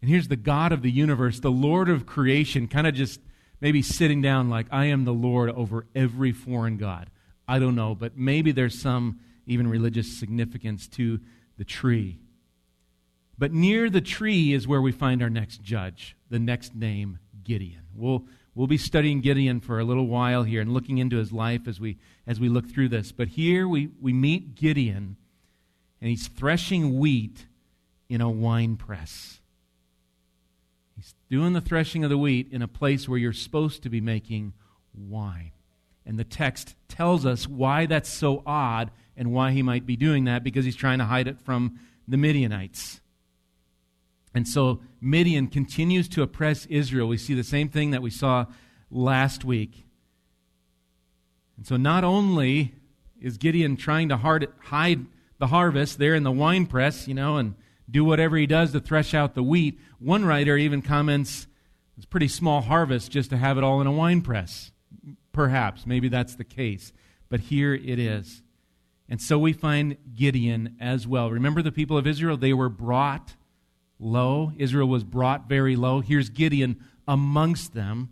and 0.00 0.08
here's 0.08 0.28
the 0.28 0.36
God 0.36 0.70
of 0.70 0.82
the 0.82 0.90
universe, 0.90 1.40
the 1.40 1.50
Lord 1.50 1.88
of 1.88 2.06
creation, 2.06 2.68
kind 2.68 2.86
of 2.86 2.94
just 2.94 3.18
maybe 3.60 3.82
sitting 3.82 4.22
down 4.22 4.50
like, 4.50 4.66
I 4.70 4.84
am 4.84 5.04
the 5.04 5.12
Lord 5.12 5.50
over 5.50 5.86
every 5.96 6.30
foreign 6.30 6.76
God. 6.76 7.10
I 7.48 7.58
don't 7.58 7.74
know, 7.74 7.96
but 7.96 8.16
maybe 8.16 8.52
there's 8.52 8.80
some 8.80 9.18
even 9.50 9.66
religious 9.66 10.16
significance 10.16 10.86
to 10.86 11.18
the 11.58 11.64
tree. 11.64 12.20
But 13.36 13.52
near 13.52 13.90
the 13.90 14.00
tree 14.00 14.52
is 14.52 14.68
where 14.68 14.80
we 14.80 14.92
find 14.92 15.22
our 15.22 15.28
next 15.28 15.60
judge, 15.60 16.16
the 16.30 16.38
next 16.38 16.74
name, 16.74 17.18
Gideon. 17.42 17.82
We'll, 17.94 18.26
we'll 18.54 18.68
be 18.68 18.78
studying 18.78 19.20
Gideon 19.20 19.60
for 19.60 19.80
a 19.80 19.84
little 19.84 20.06
while 20.06 20.44
here 20.44 20.60
and 20.60 20.72
looking 20.72 20.98
into 20.98 21.16
his 21.16 21.32
life 21.32 21.66
as 21.66 21.80
we, 21.80 21.98
as 22.28 22.38
we 22.38 22.48
look 22.48 22.70
through 22.70 22.90
this. 22.90 23.10
But 23.10 23.28
here 23.28 23.66
we, 23.66 23.88
we 24.00 24.12
meet 24.12 24.54
Gideon, 24.54 25.16
and 26.00 26.10
he's 26.10 26.28
threshing 26.28 26.98
wheat 26.98 27.46
in 28.08 28.20
a 28.20 28.30
wine 28.30 28.76
press. 28.76 29.40
He's 30.94 31.14
doing 31.28 31.54
the 31.54 31.60
threshing 31.60 32.04
of 32.04 32.10
the 32.10 32.18
wheat 32.18 32.52
in 32.52 32.62
a 32.62 32.68
place 32.68 33.08
where 33.08 33.18
you're 33.18 33.32
supposed 33.32 33.82
to 33.82 33.90
be 33.90 34.00
making 34.00 34.52
wine. 34.94 35.50
And 36.06 36.18
the 36.18 36.24
text 36.24 36.76
tells 36.88 37.26
us 37.26 37.48
why 37.48 37.86
that's 37.86 38.08
so 38.08 38.42
odd 38.46 38.90
and 39.20 39.32
why 39.32 39.52
he 39.52 39.62
might 39.62 39.84
be 39.84 39.96
doing 39.96 40.24
that 40.24 40.42
because 40.42 40.64
he's 40.64 40.74
trying 40.74 40.98
to 40.98 41.04
hide 41.04 41.28
it 41.28 41.38
from 41.38 41.78
the 42.08 42.16
Midianites. 42.16 43.02
And 44.34 44.48
so 44.48 44.80
Midian 44.98 45.48
continues 45.48 46.08
to 46.08 46.22
oppress 46.22 46.64
Israel. 46.66 47.06
We 47.06 47.18
see 47.18 47.34
the 47.34 47.44
same 47.44 47.68
thing 47.68 47.90
that 47.90 48.00
we 48.00 48.08
saw 48.08 48.46
last 48.90 49.44
week. 49.44 49.84
And 51.58 51.66
so 51.66 51.76
not 51.76 52.02
only 52.02 52.74
is 53.20 53.36
Gideon 53.36 53.76
trying 53.76 54.08
to 54.08 54.16
hide 54.16 55.04
the 55.38 55.48
harvest 55.48 55.98
there 55.98 56.14
in 56.14 56.22
the 56.22 56.32
wine 56.32 56.64
press, 56.64 57.06
you 57.06 57.12
know, 57.12 57.36
and 57.36 57.56
do 57.90 58.06
whatever 58.06 58.38
he 58.38 58.46
does 58.46 58.72
to 58.72 58.80
thresh 58.80 59.12
out 59.12 59.34
the 59.34 59.42
wheat. 59.42 59.78
One 59.98 60.24
writer 60.24 60.56
even 60.56 60.80
comments 60.80 61.46
it's 61.98 62.06
a 62.06 62.08
pretty 62.08 62.28
small 62.28 62.62
harvest 62.62 63.10
just 63.10 63.28
to 63.28 63.36
have 63.36 63.58
it 63.58 63.64
all 63.64 63.82
in 63.82 63.86
a 63.86 63.92
wine 63.92 64.22
press. 64.22 64.72
Perhaps, 65.32 65.84
maybe 65.84 66.08
that's 66.08 66.36
the 66.36 66.44
case. 66.44 66.94
But 67.28 67.40
here 67.40 67.74
it 67.74 67.98
is. 67.98 68.40
And 69.10 69.20
so 69.20 69.38
we 69.40 69.52
find 69.52 69.96
Gideon 70.14 70.76
as 70.80 71.06
well. 71.06 71.30
Remember 71.30 71.62
the 71.62 71.72
people 71.72 71.98
of 71.98 72.06
Israel? 72.06 72.36
They 72.36 72.52
were 72.52 72.68
brought 72.68 73.34
low. 73.98 74.52
Israel 74.56 74.86
was 74.86 75.02
brought 75.02 75.48
very 75.48 75.74
low. 75.74 76.00
Here's 76.00 76.30
Gideon 76.30 76.82
amongst 77.08 77.74
them, 77.74 78.10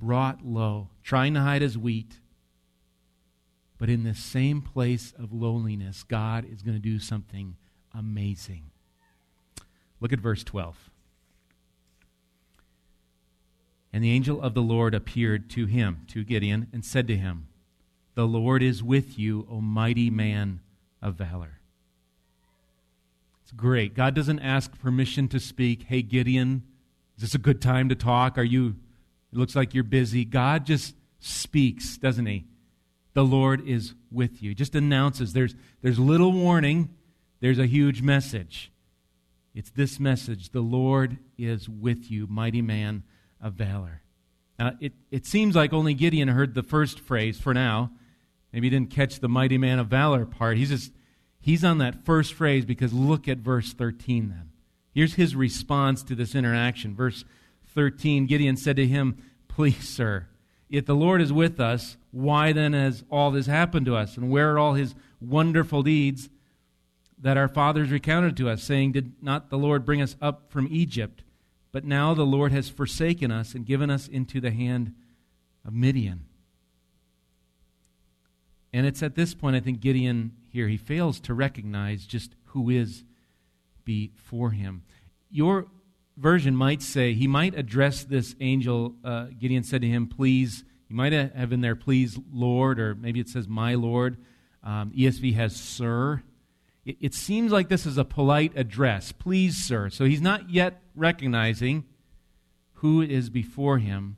brought 0.00 0.46
low, 0.46 0.90
trying 1.02 1.34
to 1.34 1.40
hide 1.40 1.62
his 1.62 1.76
wheat. 1.76 2.20
But 3.76 3.90
in 3.90 4.04
this 4.04 4.20
same 4.20 4.62
place 4.62 5.12
of 5.18 5.32
loneliness, 5.32 6.04
God 6.04 6.46
is 6.48 6.62
going 6.62 6.76
to 6.76 6.80
do 6.80 7.00
something 7.00 7.56
amazing. 7.92 8.70
Look 10.00 10.12
at 10.12 10.20
verse 10.20 10.44
12. 10.44 10.90
And 13.92 14.04
the 14.04 14.12
angel 14.12 14.40
of 14.40 14.54
the 14.54 14.62
Lord 14.62 14.94
appeared 14.94 15.50
to 15.50 15.66
him, 15.66 16.02
to 16.08 16.22
Gideon, 16.22 16.68
and 16.72 16.84
said 16.84 17.08
to 17.08 17.16
him, 17.16 17.48
The 18.14 18.26
Lord 18.26 18.62
is 18.62 18.82
with 18.82 19.18
you, 19.18 19.46
O 19.50 19.60
mighty 19.60 20.10
man 20.10 20.60
of 21.00 21.14
valor. 21.14 21.60
It's 23.42 23.52
great. 23.52 23.94
God 23.94 24.14
doesn't 24.14 24.40
ask 24.40 24.78
permission 24.80 25.28
to 25.28 25.40
speak. 25.40 25.84
Hey, 25.84 26.02
Gideon, 26.02 26.62
is 27.16 27.22
this 27.22 27.34
a 27.34 27.38
good 27.38 27.62
time 27.62 27.88
to 27.88 27.94
talk? 27.94 28.38
Are 28.38 28.44
you, 28.44 28.76
it 29.32 29.38
looks 29.38 29.56
like 29.56 29.74
you're 29.74 29.84
busy. 29.84 30.24
God 30.24 30.66
just 30.66 30.94
speaks, 31.20 31.96
doesn't 31.96 32.26
he? 32.26 32.44
The 33.14 33.24
Lord 33.24 33.66
is 33.66 33.94
with 34.10 34.42
you. 34.42 34.50
He 34.50 34.54
just 34.54 34.74
announces 34.74 35.32
there's, 35.32 35.54
there's 35.82 35.98
little 35.98 36.32
warning 36.32 36.90
there's 37.42 37.58
a 37.58 37.66
huge 37.66 38.02
message. 38.02 38.70
It's 39.52 39.70
this 39.70 39.98
message 39.98 40.50
The 40.50 40.60
Lord 40.60 41.18
is 41.36 41.68
with 41.68 42.08
you, 42.10 42.28
mighty 42.28 42.62
man 42.62 43.02
of 43.40 43.54
valor. 43.54 44.02
Now, 44.60 44.72
it, 44.80 44.92
it 45.10 45.26
seems 45.26 45.56
like 45.56 45.72
only 45.72 45.92
Gideon 45.92 46.28
heard 46.28 46.54
the 46.54 46.62
first 46.62 47.00
phrase 47.00 47.40
for 47.40 47.52
now. 47.52 47.90
Maybe 48.52 48.66
he 48.66 48.70
didn't 48.70 48.90
catch 48.90 49.20
the 49.20 49.28
mighty 49.28 49.58
man 49.58 49.78
of 49.78 49.88
valor 49.88 50.26
part. 50.26 50.58
He's 50.58 50.68
just 50.68 50.92
he's 51.40 51.64
on 51.64 51.78
that 51.78 52.04
first 52.04 52.34
phrase 52.34 52.64
because 52.64 52.92
look 52.92 53.28
at 53.28 53.38
verse 53.38 53.72
13 53.72 54.28
then. 54.28 54.50
Here's 54.94 55.14
his 55.14 55.34
response 55.34 56.02
to 56.04 56.14
this 56.14 56.34
interaction. 56.34 56.94
Verse 56.94 57.24
13 57.74 58.26
Gideon 58.26 58.56
said 58.56 58.76
to 58.76 58.86
him, 58.86 59.16
Please, 59.48 59.88
sir, 59.88 60.26
if 60.68 60.86
the 60.86 60.94
Lord 60.94 61.20
is 61.20 61.32
with 61.32 61.60
us, 61.60 61.96
why 62.10 62.52
then 62.52 62.72
has 62.72 63.04
all 63.10 63.30
this 63.30 63.46
happened 63.46 63.86
to 63.86 63.96
us? 63.96 64.16
And 64.16 64.30
where 64.30 64.52
are 64.52 64.58
all 64.58 64.74
his 64.74 64.94
wonderful 65.20 65.82
deeds 65.82 66.28
that 67.18 67.36
our 67.36 67.48
fathers 67.48 67.90
recounted 67.90 68.36
to 68.36 68.48
us, 68.48 68.62
saying, 68.62 68.92
Did 68.92 69.12
not 69.22 69.50
the 69.50 69.58
Lord 69.58 69.84
bring 69.84 70.02
us 70.02 70.16
up 70.20 70.50
from 70.50 70.68
Egypt? 70.70 71.22
But 71.70 71.84
now 71.84 72.12
the 72.12 72.26
Lord 72.26 72.52
has 72.52 72.68
forsaken 72.68 73.30
us 73.30 73.54
and 73.54 73.64
given 73.64 73.90
us 73.90 74.08
into 74.08 74.40
the 74.40 74.50
hand 74.50 74.94
of 75.64 75.72
Midian. 75.72 76.26
And 78.72 78.86
it's 78.86 79.02
at 79.02 79.14
this 79.14 79.34
point, 79.34 79.56
I 79.56 79.60
think 79.60 79.80
Gideon 79.80 80.32
here, 80.50 80.68
he 80.68 80.76
fails 80.76 81.20
to 81.20 81.34
recognize 81.34 82.06
just 82.06 82.34
who 82.46 82.70
is 82.70 83.04
before 83.84 84.50
him. 84.50 84.82
Your 85.30 85.66
version 86.16 86.56
might 86.56 86.82
say, 86.82 87.14
he 87.14 87.26
might 87.26 87.56
address 87.56 88.04
this 88.04 88.34
angel. 88.40 88.94
Uh, 89.04 89.26
Gideon 89.38 89.62
said 89.62 89.82
to 89.82 89.88
him, 89.88 90.06
Please, 90.06 90.64
you 90.88 90.96
might 90.96 91.12
have 91.12 91.52
in 91.52 91.60
there, 91.60 91.76
Please, 91.76 92.18
Lord, 92.32 92.78
or 92.78 92.94
maybe 92.94 93.20
it 93.20 93.28
says, 93.28 93.48
My 93.48 93.74
Lord. 93.74 94.18
Um, 94.62 94.92
ESV 94.96 95.34
has 95.34 95.56
Sir 95.56 96.22
it, 96.84 96.96
it 97.00 97.14
seems 97.14 97.52
like 97.52 97.68
this 97.68 97.86
is 97.86 97.98
a 97.98 98.04
polite 98.04 98.52
address. 98.56 99.12
Please, 99.12 99.56
sir. 99.56 99.90
So 99.90 100.04
he's 100.04 100.20
not 100.20 100.50
yet 100.50 100.82
recognizing 100.94 101.84
who 102.74 103.00
is 103.00 103.30
before 103.30 103.78
him. 103.78 104.16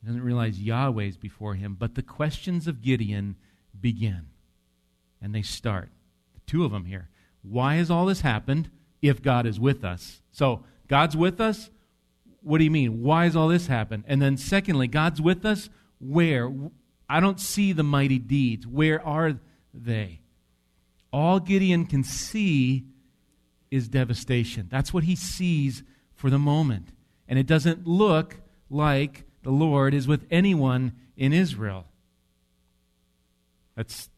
He 0.00 0.06
doesn't 0.06 0.22
realize 0.22 0.60
Yahweh 0.60 1.04
is 1.04 1.16
before 1.16 1.54
him. 1.54 1.76
But 1.78 1.94
the 1.94 2.02
questions 2.02 2.66
of 2.66 2.82
Gideon 2.82 3.36
begin. 3.80 4.26
And 5.20 5.34
they 5.34 5.42
start. 5.42 5.90
The 6.34 6.40
two 6.46 6.64
of 6.64 6.72
them 6.72 6.84
here. 6.84 7.08
Why 7.42 7.76
has 7.76 7.90
all 7.90 8.06
this 8.06 8.20
happened 8.20 8.70
if 9.02 9.22
God 9.22 9.46
is 9.46 9.58
with 9.58 9.84
us? 9.84 10.22
So, 10.32 10.64
God's 10.86 11.16
with 11.16 11.40
us? 11.40 11.70
What 12.42 12.58
do 12.58 12.64
you 12.64 12.70
mean? 12.70 13.02
Why 13.02 13.24
has 13.24 13.36
all 13.36 13.48
this 13.48 13.66
happened? 13.66 14.04
And 14.06 14.22
then, 14.22 14.36
secondly, 14.36 14.86
God's 14.86 15.20
with 15.20 15.44
us? 15.44 15.68
Where? 16.00 16.52
I 17.08 17.20
don't 17.20 17.40
see 17.40 17.72
the 17.72 17.82
mighty 17.82 18.18
deeds. 18.18 18.66
Where 18.66 19.04
are 19.04 19.38
they? 19.74 20.20
all 21.12 21.40
Gideon 21.40 21.86
can 21.86 22.04
see 22.04 22.84
is 23.70 23.88
devastation. 23.88 24.68
That's 24.70 24.92
what 24.92 25.04
he 25.04 25.16
sees 25.16 25.82
for 26.14 26.30
the 26.30 26.38
moment. 26.38 26.88
And 27.26 27.38
it 27.38 27.46
doesn't 27.46 27.86
look 27.86 28.36
like 28.70 29.24
the 29.42 29.50
Lord 29.50 29.94
is 29.94 30.06
with 30.06 30.26
anyone 30.30 30.92
in 31.16 31.32
Israel. 31.32 31.86
That's 33.78 34.10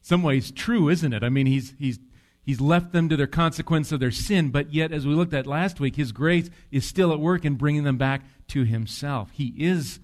some 0.00 0.22
ways 0.22 0.52
true, 0.52 0.88
isn't 0.88 1.12
it? 1.12 1.24
I 1.24 1.30
mean, 1.30 1.46
he's, 1.46 1.74
he's, 1.80 1.98
he's 2.46 2.60
left 2.60 2.92
them 2.92 3.08
to 3.08 3.16
their 3.16 3.26
consequence 3.26 3.90
of 3.90 3.98
their 3.98 4.12
sin, 4.12 4.50
but 4.50 4.72
yet, 4.72 4.92
as 4.92 5.04
we 5.04 5.14
looked 5.14 5.34
at 5.34 5.48
last 5.48 5.80
week, 5.80 5.96
his 5.96 6.12
grace 6.12 6.48
is 6.70 6.84
still 6.86 7.12
at 7.12 7.18
work 7.18 7.44
in 7.44 7.56
bringing 7.56 7.82
them 7.82 7.98
back 7.98 8.22
to 8.46 8.62
himself. 8.62 9.30
He 9.32 9.52
is 9.58 9.98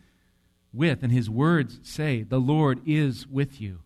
with, 0.72 1.04
and 1.04 1.12
his 1.12 1.30
words 1.30 1.78
say, 1.84 2.24
The 2.24 2.40
Lord 2.40 2.80
is 2.84 3.28
with 3.28 3.60
you. 3.60 3.78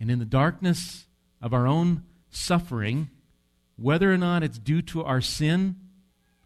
And 0.00 0.10
in 0.10 0.18
the 0.18 0.24
darkness 0.24 1.06
of 1.40 1.54
our 1.54 1.68
own 1.68 2.02
suffering, 2.28 3.08
whether 3.76 4.12
or 4.12 4.18
not 4.18 4.42
it's 4.42 4.58
due 4.58 4.82
to 4.82 5.04
our 5.04 5.20
sin 5.20 5.76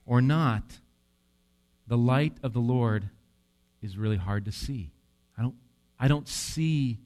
or 0.04 0.20
not, 0.20 0.80
the 1.86 1.96
light 1.96 2.36
of 2.42 2.52
the 2.52 2.60
Lord 2.60 3.08
is 3.80 3.96
really 3.96 4.18
hard 4.18 4.44
to 4.44 4.52
see. 4.52 4.90
I 6.04 6.08
don't, 6.08 6.28
see 6.28 6.98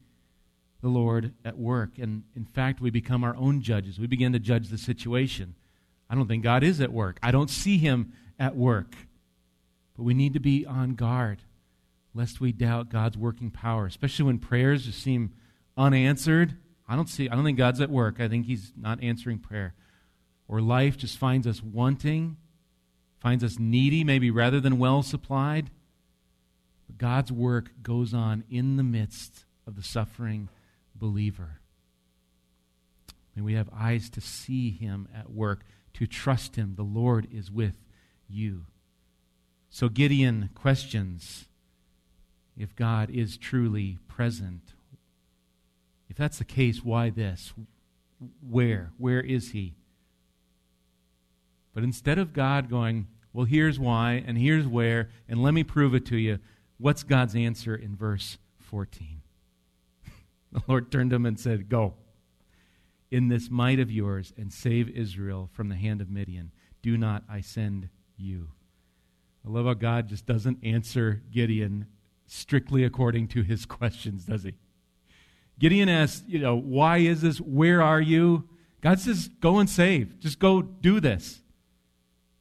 the 0.81 0.89
Lord 0.89 1.35
at 1.45 1.57
work. 1.57 1.99
And 1.99 2.25
in 2.35 2.45
fact, 2.45 2.81
we 2.81 2.91
become 2.91 3.23
our 3.23 3.37
own 3.37 3.63
judges. 3.63 3.99
We 3.99 4.07
begin 4.07 4.33
to 4.33 4.39
judge 4.39 4.69
the 4.69 4.79
situation. 4.79 5.55
I 6.11 6.15
don't 6.15 6.27
think 6.27 6.43
God 6.43 6.65
is 6.65 6.81
at 6.81 6.93
work. 6.93 7.19
I 7.23 7.31
don't 7.31 7.51
see 7.51 7.79
him 7.79 8.13
at 8.39 8.57
work. 8.57 8.95
But 9.97 10.03
we 10.03 10.15
need 10.15 10.35
to 10.35 10.41
be 10.41 10.67
on 10.67 10.95
guard 10.95 11.43
lest 12.15 12.41
we 12.41 12.51
doubt 12.51 12.91
God's 12.91 13.17
working 13.17 13.51
power, 13.51 13.87
especially 13.87 14.25
when 14.25 14.39
prayers 14.39 14.87
just 14.87 15.01
seem 15.01 15.33
unanswered, 15.77 16.57
I 16.89 16.97
don't 16.97 17.09
see 17.09 17.29
I 17.29 17.35
don't 17.35 17.45
think 17.45 17.59
God's 17.59 17.81
at 17.81 17.91
work. 17.91 18.19
I 18.19 18.29
think 18.29 18.47
he's 18.47 18.73
not 18.77 19.03
answering 19.03 19.39
prayer. 19.39 19.75
Or 20.49 20.61
life 20.61 20.97
just 20.97 21.19
finds 21.19 21.47
us 21.47 21.63
wanting, 21.63 22.39
finds 23.21 23.45
us 23.45 23.59
needy 23.59 24.03
maybe 24.03 24.31
rather 24.31 24.59
than 24.59 24.79
well 24.79 25.03
supplied. 25.03 25.71
God's 26.99 27.33
work 27.33 27.71
goes 27.83 28.13
on 28.13 28.45
in 28.51 28.77
the 28.77 28.83
midst 28.83 29.45
of 29.67 29.77
the 29.77 29.83
suffering 29.83 30.49
believer. 30.95 31.61
May 33.35 33.43
we 33.43 33.55
have 33.55 33.71
eyes 33.73 34.11
to 34.11 34.21
see 34.21 34.71
him 34.71 35.09
at 35.17 35.31
work, 35.31 35.65
to 35.95 36.07
trust 36.07 36.57
him. 36.57 36.75
The 36.77 36.83
Lord 36.83 37.29
is 37.33 37.51
with 37.51 37.77
you. 38.29 38.67
So 39.71 39.89
Gideon 39.89 40.51
questions 40.55 41.47
if 42.57 42.75
God 42.75 43.11
is 43.11 43.37
truly 43.37 43.99
present. 44.09 44.73
If 46.09 46.17
that's 46.17 46.39
the 46.39 46.45
case, 46.45 46.85
why 46.85 47.11
this? 47.11 47.53
Where? 48.41 48.91
Where 48.99 49.21
is 49.21 49.53
he? 49.53 49.75
But 51.73 51.85
instead 51.85 52.19
of 52.19 52.33
God 52.33 52.69
going, 52.69 53.07
well, 53.33 53.45
here's 53.45 53.79
why, 53.79 54.25
and 54.27 54.37
here's 54.37 54.67
where, 54.67 55.11
and 55.29 55.41
let 55.41 55.55
me 55.55 55.63
prove 55.63 55.95
it 55.95 56.07
to 56.07 56.17
you, 56.17 56.41
what's 56.79 57.03
God's 57.03 57.35
answer 57.35 57.75
in 57.75 57.95
verse 57.95 58.39
14? 58.59 59.23
the 60.53 60.63
Lord 60.67 60.91
turned 60.91 61.11
to 61.11 61.17
him 61.17 61.27
and 61.27 61.39
said, 61.39 61.69
Go 61.69 61.95
in 63.11 63.29
this 63.29 63.51
might 63.51 63.81
of 63.81 63.91
yours 63.91 64.33
and 64.37 64.53
save 64.53 64.89
Israel 64.91 65.49
from 65.53 65.69
the 65.69 65.77
hand 65.77 66.01
of 66.01 66.11
Midian. 66.11 66.53
Do 66.83 66.97
not 66.97 67.25
I 67.29 67.41
send 67.41 67.89
you? 68.17 68.49
I 69.47 69.51
love 69.51 69.67
how 69.67 69.75
God 69.75 70.09
just 70.09 70.27
doesn't 70.27 70.59
answer 70.63 71.23
Gideon 71.31 71.87
strictly 72.27 72.85
according 72.85 73.29
to 73.29 73.43
his 73.43 73.67
questions, 73.67 74.25
does 74.25 74.43
he? 74.43 74.55
Gideon 75.59 75.89
asks, 75.89 76.23
you 76.29 76.39
know, 76.39 76.57
why 76.57 76.99
is 76.99 77.21
this? 77.21 77.39
Where 77.39 77.83
are 77.83 78.01
you? 78.01 78.49
God 78.81 79.01
says, 79.01 79.29
go 79.41 79.59
and 79.59 79.69
save. 79.69 80.21
Just 80.21 80.39
go 80.39 80.63
do 80.63 81.01
this. 81.01 81.41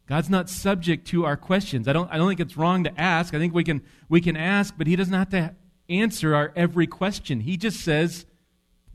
God's 0.08 0.30
not 0.30 0.50
subject 0.50 1.06
to 1.08 1.26
our 1.26 1.36
questions. 1.36 1.88
I 1.88 1.94
don't, 1.94 2.10
I 2.12 2.18
don't 2.18 2.30
think 2.30 2.40
it's 2.40 2.56
wrong 2.56 2.86
to 2.86 3.00
ask. 3.00 3.34
I 3.34 3.40
think 3.40 3.54
we 3.54 3.64
can, 3.64 3.84
we 4.08 4.22
can 4.22 4.38
ask, 4.38 4.74
but 4.78 4.88
He 4.88 4.96
doesn't 4.96 5.14
have 5.14 5.30
to 5.30 5.54
answer 5.90 6.34
our 6.34 6.54
every 6.56 6.88
question. 6.88 7.42
He 7.42 7.58
just 7.58 7.82
says, 7.82 8.26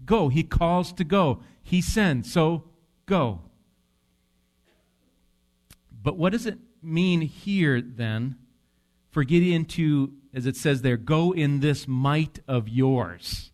go. 0.05 0.29
He 0.29 0.43
calls 0.43 0.93
to 0.95 1.05
go. 1.05 1.43
He 1.63 1.83
sends. 1.83 2.33
So 2.33 2.65
go. 3.07 3.43
But 6.03 6.17
what 6.17 6.33
does 6.33 6.47
it 6.47 6.59
mean 6.83 7.21
here 7.21 7.81
then 7.81 8.37
for 9.11 9.23
Gideon 9.23 9.67
to, 9.67 10.13
as 10.35 10.47
it 10.47 10.57
says 10.57 10.83
there, 10.83 10.97
go 10.97 11.33
in 11.33 11.61
this 11.61 11.87
might 11.87 12.41
of 12.49 12.69
yours? 12.69 13.53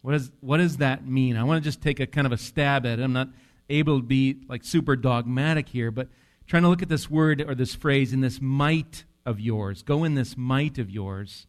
What, 0.00 0.14
is, 0.14 0.30
what 0.40 0.58
does 0.58 0.78
that 0.78 1.06
mean? 1.06 1.36
I 1.36 1.44
want 1.44 1.62
to 1.62 1.68
just 1.68 1.82
take 1.82 2.00
a 2.00 2.06
kind 2.06 2.26
of 2.26 2.32
a 2.32 2.38
stab 2.38 2.86
at 2.86 2.98
it. 2.98 3.02
I'm 3.02 3.12
not 3.12 3.28
able 3.68 3.98
to 3.98 4.06
be 4.06 4.36
like 4.48 4.64
super 4.64 4.96
dogmatic 4.96 5.68
here, 5.68 5.90
but 5.90 6.08
trying 6.46 6.62
to 6.62 6.68
look 6.68 6.82
at 6.82 6.88
this 6.88 7.10
word 7.10 7.40
or 7.40 7.54
this 7.54 7.74
phrase 7.74 8.12
in 8.12 8.20
this 8.20 8.40
might 8.40 9.04
of 9.24 9.40
yours. 9.40 9.82
Go 9.82 10.04
in 10.04 10.14
this 10.14 10.36
might 10.36 10.78
of 10.78 10.90
yours. 10.90 11.46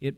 It, 0.00 0.16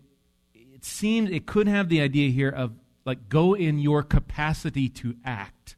it 0.55 0.85
seems 0.85 1.31
it 1.31 1.47
could 1.47 1.69
have 1.69 1.89
the 1.89 2.01
idea 2.01 2.31
here 2.31 2.49
of 2.49 2.73
like 3.05 3.29
go 3.29 3.55
in 3.55 3.79
your 3.79 4.03
capacity 4.03 4.89
to 4.89 5.17
act. 5.25 5.77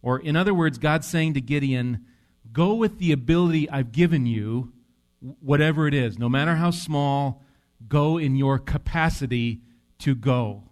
Or 0.00 0.18
in 0.18 0.34
other 0.34 0.52
words, 0.52 0.78
God's 0.78 1.06
saying 1.06 1.34
to 1.34 1.40
Gideon, 1.40 2.04
go 2.52 2.74
with 2.74 2.98
the 2.98 3.12
ability 3.12 3.70
I've 3.70 3.92
given 3.92 4.26
you, 4.26 4.72
whatever 5.40 5.86
it 5.86 5.94
is, 5.94 6.18
no 6.18 6.28
matter 6.28 6.56
how 6.56 6.72
small, 6.72 7.42
go 7.86 8.18
in 8.18 8.34
your 8.34 8.58
capacity 8.58 9.60
to 10.00 10.14
go. 10.14 10.64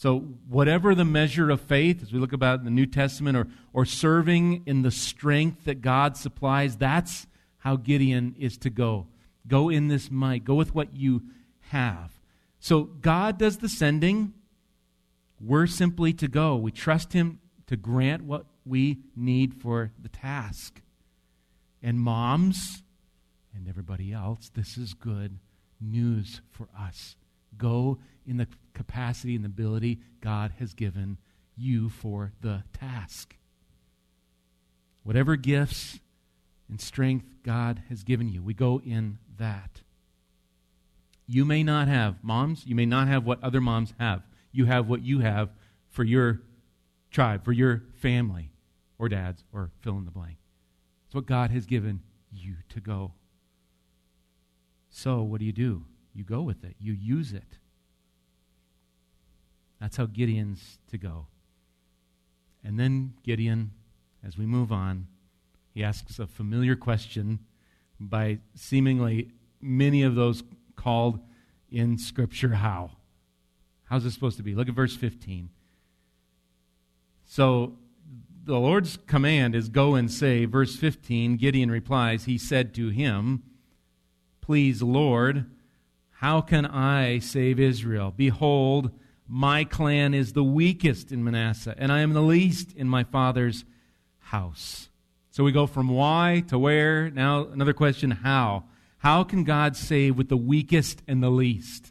So, 0.00 0.20
whatever 0.48 0.94
the 0.94 1.04
measure 1.04 1.50
of 1.50 1.60
faith, 1.60 2.02
as 2.02 2.10
we 2.10 2.18
look 2.18 2.32
about 2.32 2.60
in 2.60 2.64
the 2.64 2.70
New 2.70 2.86
Testament, 2.86 3.36
or, 3.36 3.48
or 3.74 3.84
serving 3.84 4.62
in 4.64 4.80
the 4.80 4.90
strength 4.90 5.66
that 5.66 5.82
God 5.82 6.16
supplies, 6.16 6.78
that's 6.78 7.26
how 7.58 7.76
Gideon 7.76 8.34
is 8.38 8.56
to 8.56 8.70
go. 8.70 9.08
Go 9.46 9.68
in 9.68 9.88
this 9.88 10.10
might, 10.10 10.42
go 10.42 10.54
with 10.54 10.74
what 10.74 10.96
you 10.96 11.24
have. 11.68 12.18
So, 12.60 12.84
God 12.84 13.36
does 13.36 13.58
the 13.58 13.68
sending. 13.68 14.32
We're 15.38 15.66
simply 15.66 16.14
to 16.14 16.28
go. 16.28 16.56
We 16.56 16.72
trust 16.72 17.12
Him 17.12 17.38
to 17.66 17.76
grant 17.76 18.24
what 18.24 18.46
we 18.64 19.00
need 19.14 19.52
for 19.52 19.92
the 20.00 20.08
task. 20.08 20.80
And, 21.82 22.00
moms 22.00 22.82
and 23.54 23.68
everybody 23.68 24.14
else, 24.14 24.50
this 24.54 24.78
is 24.78 24.94
good 24.94 25.40
news 25.78 26.40
for 26.50 26.68
us. 26.74 27.16
Go 27.56 27.98
in 28.26 28.36
the 28.36 28.48
capacity 28.74 29.36
and 29.36 29.44
ability 29.44 30.00
God 30.20 30.52
has 30.58 30.74
given 30.74 31.18
you 31.56 31.88
for 31.88 32.32
the 32.40 32.64
task. 32.72 33.36
Whatever 35.02 35.36
gifts 35.36 35.98
and 36.68 36.80
strength 36.80 37.26
God 37.42 37.82
has 37.88 38.04
given 38.04 38.28
you, 38.28 38.42
we 38.42 38.54
go 38.54 38.80
in 38.80 39.18
that. 39.38 39.82
You 41.26 41.44
may 41.44 41.62
not 41.62 41.88
have, 41.88 42.22
moms, 42.22 42.66
you 42.66 42.74
may 42.74 42.86
not 42.86 43.08
have 43.08 43.24
what 43.24 43.42
other 43.42 43.60
moms 43.60 43.94
have. 43.98 44.22
You 44.52 44.66
have 44.66 44.88
what 44.88 45.02
you 45.02 45.20
have 45.20 45.50
for 45.88 46.04
your 46.04 46.40
tribe, 47.10 47.44
for 47.44 47.52
your 47.52 47.82
family, 47.94 48.50
or 48.98 49.08
dads, 49.08 49.44
or 49.52 49.70
fill 49.80 49.96
in 49.98 50.04
the 50.04 50.10
blank. 50.10 50.38
It's 51.06 51.14
what 51.14 51.26
God 51.26 51.50
has 51.50 51.66
given 51.66 52.02
you 52.32 52.56
to 52.70 52.80
go. 52.80 53.12
So, 54.90 55.22
what 55.22 55.38
do 55.38 55.46
you 55.46 55.52
do? 55.52 55.84
You 56.14 56.24
go 56.24 56.42
with 56.42 56.64
it, 56.64 56.76
you 56.78 56.92
use 56.92 57.32
it. 57.32 57.58
That's 59.80 59.96
how 59.96 60.06
Gideon's 60.06 60.78
to 60.90 60.98
go. 60.98 61.26
And 62.62 62.78
then 62.78 63.14
Gideon, 63.22 63.70
as 64.24 64.36
we 64.36 64.44
move 64.44 64.70
on, 64.70 65.06
he 65.72 65.82
asks 65.82 66.18
a 66.18 66.26
familiar 66.26 66.76
question 66.76 67.38
by 67.98 68.38
seemingly 68.54 69.30
many 69.60 70.02
of 70.02 70.14
those 70.14 70.42
called 70.76 71.20
in 71.70 71.96
Scripture 71.96 72.54
how. 72.54 72.90
How's 73.84 74.04
it 74.04 74.10
supposed 74.10 74.36
to 74.36 74.42
be? 74.42 74.54
Look 74.54 74.68
at 74.68 74.74
verse 74.74 74.96
15. 74.96 75.50
So 77.24 77.76
the 78.44 78.58
Lord's 78.58 78.98
command 79.06 79.54
is 79.54 79.68
go 79.68 79.94
and 79.94 80.10
say. 80.10 80.44
Verse 80.44 80.76
15, 80.76 81.36
Gideon 81.36 81.70
replies, 81.70 82.24
He 82.24 82.38
said 82.38 82.74
to 82.74 82.88
him, 82.88 83.42
Please, 84.40 84.82
Lord, 84.82 85.46
how 86.20 86.42
can 86.42 86.66
I 86.66 87.18
save 87.18 87.58
Israel? 87.58 88.12
Behold, 88.14 88.90
my 89.26 89.64
clan 89.64 90.12
is 90.12 90.34
the 90.34 90.44
weakest 90.44 91.12
in 91.12 91.24
Manasseh, 91.24 91.74
and 91.78 91.90
I 91.90 92.00
am 92.00 92.12
the 92.12 92.20
least 92.20 92.76
in 92.76 92.90
my 92.90 93.04
father's 93.04 93.64
house. 94.18 94.90
So 95.30 95.44
we 95.44 95.50
go 95.50 95.66
from 95.66 95.88
why 95.88 96.44
to 96.48 96.58
where. 96.58 97.08
Now, 97.08 97.46
another 97.46 97.72
question 97.72 98.10
how? 98.10 98.64
How 98.98 99.24
can 99.24 99.44
God 99.44 99.76
save 99.76 100.18
with 100.18 100.28
the 100.28 100.36
weakest 100.36 101.00
and 101.08 101.22
the 101.22 101.30
least? 101.30 101.90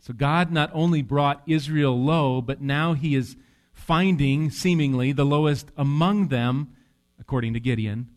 So 0.00 0.14
God 0.14 0.50
not 0.50 0.70
only 0.72 1.02
brought 1.02 1.42
Israel 1.46 2.02
low, 2.02 2.40
but 2.40 2.62
now 2.62 2.94
he 2.94 3.14
is 3.14 3.36
finding, 3.74 4.50
seemingly, 4.50 5.12
the 5.12 5.26
lowest 5.26 5.70
among 5.76 6.28
them, 6.28 6.74
according 7.20 7.52
to 7.52 7.60
Gideon. 7.60 8.08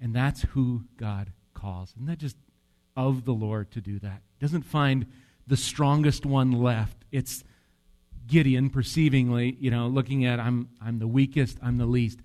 And 0.00 0.14
that's 0.16 0.40
who 0.40 0.84
God 0.96 1.32
calls. 1.52 1.92
Isn't 1.96 2.06
that 2.06 2.16
just 2.16 2.36
of 2.96 3.24
the 3.24 3.32
Lord 3.32 3.70
to 3.72 3.80
do 3.80 3.98
that. 4.00 4.22
He 4.38 4.44
doesn't 4.46 4.62
find 4.62 5.06
the 5.46 5.56
strongest 5.56 6.26
one 6.26 6.52
left. 6.52 7.04
It's 7.12 7.44
Gideon 8.26 8.70
perceivingly, 8.70 9.56
you 9.60 9.70
know, 9.70 9.86
looking 9.86 10.24
at 10.24 10.40
I'm 10.40 10.68
I'm 10.84 10.98
the 10.98 11.06
weakest, 11.06 11.58
I'm 11.62 11.78
the 11.78 11.86
least. 11.86 12.20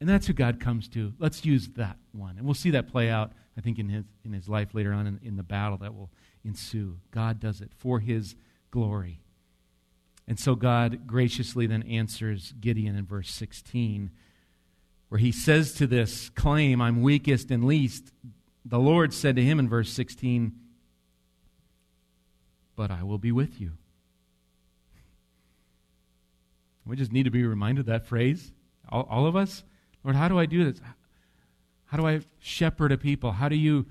And 0.00 0.08
that's 0.08 0.26
who 0.26 0.32
God 0.32 0.60
comes 0.60 0.88
to. 0.88 1.12
Let's 1.18 1.44
use 1.44 1.68
that 1.76 1.98
one. 2.12 2.38
And 2.38 2.46
we'll 2.46 2.54
see 2.54 2.70
that 2.70 2.88
play 2.88 3.10
out, 3.10 3.32
I 3.56 3.60
think, 3.60 3.78
in 3.78 3.88
his 3.88 4.04
in 4.24 4.32
his 4.32 4.48
life 4.48 4.74
later 4.74 4.92
on 4.92 5.06
in, 5.06 5.20
in 5.22 5.36
the 5.36 5.42
battle 5.42 5.78
that 5.78 5.94
will 5.94 6.10
ensue. 6.44 6.98
God 7.10 7.38
does 7.38 7.60
it 7.60 7.70
for 7.76 8.00
his 8.00 8.34
glory. 8.70 9.20
And 10.26 10.38
so 10.38 10.54
God 10.54 11.06
graciously 11.06 11.66
then 11.66 11.82
answers 11.82 12.54
Gideon 12.60 12.96
in 12.96 13.04
verse 13.04 13.30
16, 13.30 14.10
where 15.08 15.18
he 15.18 15.32
says 15.32 15.74
to 15.74 15.88
this 15.88 16.28
claim, 16.30 16.80
I'm 16.80 17.02
weakest 17.02 17.50
and 17.50 17.64
least, 17.64 18.12
the 18.70 18.78
Lord 18.78 19.12
said 19.12 19.34
to 19.36 19.42
him 19.42 19.58
in 19.58 19.68
verse 19.68 19.92
16, 19.92 20.52
But 22.76 22.90
I 22.90 23.02
will 23.02 23.18
be 23.18 23.32
with 23.32 23.60
you. 23.60 23.72
We 26.86 26.96
just 26.96 27.12
need 27.12 27.24
to 27.24 27.30
be 27.30 27.44
reminded 27.44 27.86
that 27.86 28.06
phrase, 28.06 28.52
all, 28.88 29.06
all 29.10 29.26
of 29.26 29.36
us. 29.36 29.64
Lord, 30.04 30.16
how 30.16 30.28
do 30.28 30.38
I 30.38 30.46
do 30.46 30.64
this? 30.64 30.80
How 31.86 31.98
do 31.98 32.06
I 32.06 32.20
shepherd 32.38 32.92
a 32.92 32.98
people? 32.98 33.32
How 33.32 33.48
do 33.48 33.56
you 33.56 33.86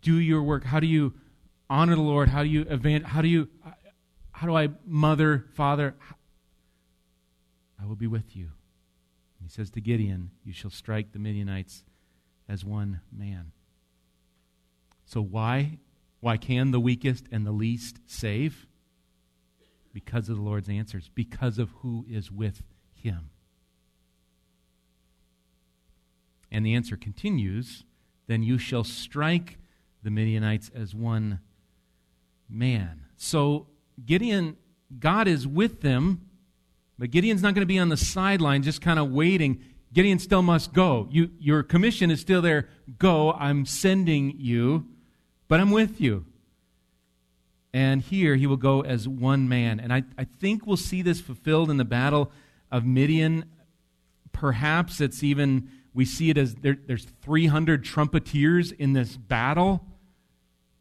do 0.00 0.16
your 0.16 0.42
work? 0.42 0.64
How 0.64 0.80
do 0.80 0.86
you 0.86 1.14
honor 1.68 1.94
the 1.94 2.00
Lord? 2.00 2.30
How 2.30 2.42
do 2.42 2.48
you 2.48 2.62
event? 2.62 3.04
How 3.04 3.20
do 3.20 3.28
you? 3.28 3.48
How 4.32 4.46
do 4.46 4.56
I 4.56 4.70
mother, 4.86 5.44
father? 5.54 5.94
I 7.80 7.86
will 7.86 7.96
be 7.96 8.06
with 8.06 8.34
you. 8.34 8.48
He 9.42 9.48
says 9.48 9.70
to 9.70 9.80
Gideon, 9.80 10.30
"You 10.44 10.52
shall 10.52 10.70
strike 10.70 11.12
the 11.12 11.18
Midianites 11.18 11.84
as 12.48 12.64
one 12.64 13.00
man." 13.12 13.52
So 15.06 15.22
why 15.22 15.78
why 16.20 16.36
can 16.36 16.70
the 16.70 16.80
weakest 16.80 17.26
and 17.32 17.46
the 17.46 17.52
least 17.52 17.98
save? 18.06 18.66
Because 19.92 20.28
of 20.28 20.36
the 20.36 20.42
Lord's 20.42 20.68
answers, 20.68 21.10
because 21.14 21.58
of 21.58 21.70
who 21.82 22.04
is 22.08 22.30
with 22.30 22.62
him. 22.92 23.30
And 26.50 26.66
the 26.66 26.74
answer 26.74 26.96
continues 26.96 27.84
then 28.26 28.42
you 28.42 28.58
shall 28.58 28.84
strike 28.84 29.58
the 30.02 30.10
Midianites 30.10 30.70
as 30.74 30.94
one 30.94 31.40
man. 32.48 33.02
So 33.16 33.68
Gideon, 34.04 34.56
God 34.98 35.28
is 35.28 35.46
with 35.46 35.80
them, 35.80 36.22
but 36.98 37.10
Gideon's 37.10 37.42
not 37.42 37.54
going 37.54 37.62
to 37.62 37.66
be 37.66 37.78
on 37.78 37.88
the 37.88 37.96
sideline 37.96 38.62
just 38.62 38.80
kind 38.80 38.98
of 38.98 39.10
waiting. 39.10 39.62
Gideon 39.92 40.18
still 40.18 40.42
must 40.42 40.72
go. 40.72 41.08
You, 41.10 41.30
your 41.38 41.62
commission 41.62 42.10
is 42.10 42.20
still 42.20 42.42
there. 42.42 42.68
Go, 42.98 43.32
I'm 43.32 43.64
sending 43.64 44.34
you, 44.38 44.86
but 45.48 45.60
I'm 45.60 45.70
with 45.70 46.00
you. 46.00 46.24
And 47.72 48.00
here 48.00 48.36
he 48.36 48.46
will 48.46 48.56
go 48.56 48.80
as 48.80 49.06
one 49.06 49.48
man. 49.48 49.80
And 49.80 49.92
I, 49.92 50.02
I 50.16 50.24
think 50.24 50.66
we'll 50.66 50.76
see 50.78 51.02
this 51.02 51.20
fulfilled 51.20 51.70
in 51.70 51.76
the 51.76 51.84
battle 51.84 52.32
of 52.70 52.86
Midian. 52.86 53.44
Perhaps 54.32 55.00
it's 55.00 55.22
even, 55.22 55.68
we 55.92 56.04
see 56.04 56.30
it 56.30 56.38
as 56.38 56.54
there, 56.54 56.76
there's 56.86 57.04
300 57.04 57.84
trumpeters 57.84 58.72
in 58.72 58.94
this 58.94 59.16
battle. 59.16 59.84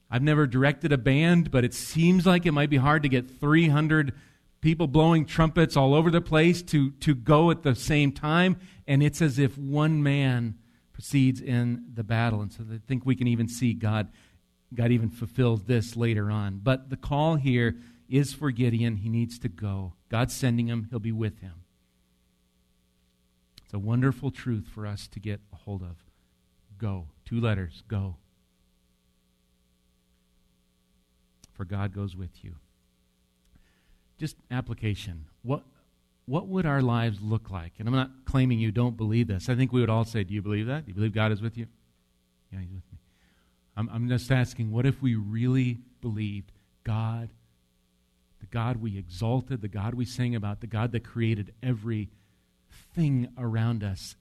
I've 0.09 0.23
never 0.23 0.47
directed 0.47 0.93
a 0.93 0.97
band, 0.97 1.51
but 1.51 1.65
it 1.65 1.73
seems 1.73 2.25
like 2.25 2.45
it 2.45 2.53
might 2.53 2.69
be 2.69 2.77
hard 2.77 3.03
to 3.03 3.09
get 3.09 3.29
300 3.29 4.13
people 4.61 4.87
blowing 4.87 5.25
trumpets 5.25 5.75
all 5.75 5.93
over 5.93 6.09
the 6.09 6.21
place 6.21 6.61
to, 6.61 6.91
to 6.91 7.13
go 7.13 7.51
at 7.51 7.63
the 7.63 7.75
same 7.75 8.11
time. 8.11 8.57
And 8.87 9.03
it's 9.03 9.21
as 9.21 9.37
if 9.37 9.57
one 9.57 10.01
man 10.01 10.55
proceeds 10.93 11.41
in 11.41 11.85
the 11.93 12.03
battle. 12.03 12.41
And 12.41 12.53
so 12.53 12.63
I 12.71 12.79
think 12.87 13.05
we 13.05 13.15
can 13.15 13.27
even 13.27 13.47
see 13.47 13.73
God, 13.73 14.07
God 14.73 14.91
even 14.91 15.09
fulfills 15.09 15.63
this 15.63 15.95
later 15.95 16.31
on. 16.31 16.59
But 16.63 16.89
the 16.89 16.97
call 16.97 17.35
here 17.35 17.77
is 18.09 18.33
for 18.33 18.51
Gideon. 18.51 18.97
He 18.97 19.09
needs 19.09 19.39
to 19.39 19.49
go. 19.49 19.93
God's 20.09 20.33
sending 20.33 20.67
him, 20.67 20.87
he'll 20.89 20.99
be 20.99 21.11
with 21.11 21.39
him. 21.39 21.63
It's 23.63 23.73
a 23.73 23.79
wonderful 23.79 24.31
truth 24.31 24.67
for 24.73 24.85
us 24.85 25.07
to 25.07 25.19
get 25.19 25.39
a 25.51 25.55
hold 25.55 25.81
of. 25.81 25.97
Go. 26.77 27.07
Two 27.25 27.39
letters. 27.39 27.83
Go. 27.87 28.17
For 31.53 31.65
God 31.65 31.93
goes 31.93 32.15
with 32.15 32.43
you. 32.43 32.55
Just 34.17 34.35
application. 34.51 35.25
What, 35.41 35.63
what 36.25 36.47
would 36.47 36.65
our 36.65 36.81
lives 36.81 37.19
look 37.21 37.49
like? 37.49 37.73
And 37.79 37.87
I'm 37.87 37.95
not 37.95 38.11
claiming 38.25 38.59
you 38.59 38.71
don't 38.71 38.97
believe 38.97 39.27
this. 39.27 39.49
I 39.49 39.55
think 39.55 39.71
we 39.71 39.81
would 39.81 39.89
all 39.89 40.05
say, 40.05 40.23
Do 40.23 40.33
you 40.33 40.41
believe 40.41 40.67
that? 40.67 40.85
Do 40.85 40.89
you 40.89 40.95
believe 40.95 41.13
God 41.13 41.31
is 41.31 41.41
with 41.41 41.57
you? 41.57 41.67
Yeah, 42.51 42.59
He's 42.59 42.71
with 42.71 42.83
me. 42.91 42.94
I'm, 43.75 43.89
I'm 43.91 44.07
just 44.07 44.31
asking, 44.31 44.71
what 44.71 44.85
if 44.85 45.01
we 45.01 45.15
really 45.15 45.79
believed 46.01 46.51
God, 46.83 47.29
the 48.39 48.45
God 48.45 48.77
we 48.77 48.97
exalted, 48.97 49.61
the 49.61 49.67
God 49.67 49.93
we 49.93 50.05
sang 50.05 50.35
about, 50.35 50.61
the 50.61 50.67
God 50.67 50.91
that 50.93 51.03
created 51.03 51.53
everything 51.61 53.29
around 53.37 53.83
us, 53.83 54.15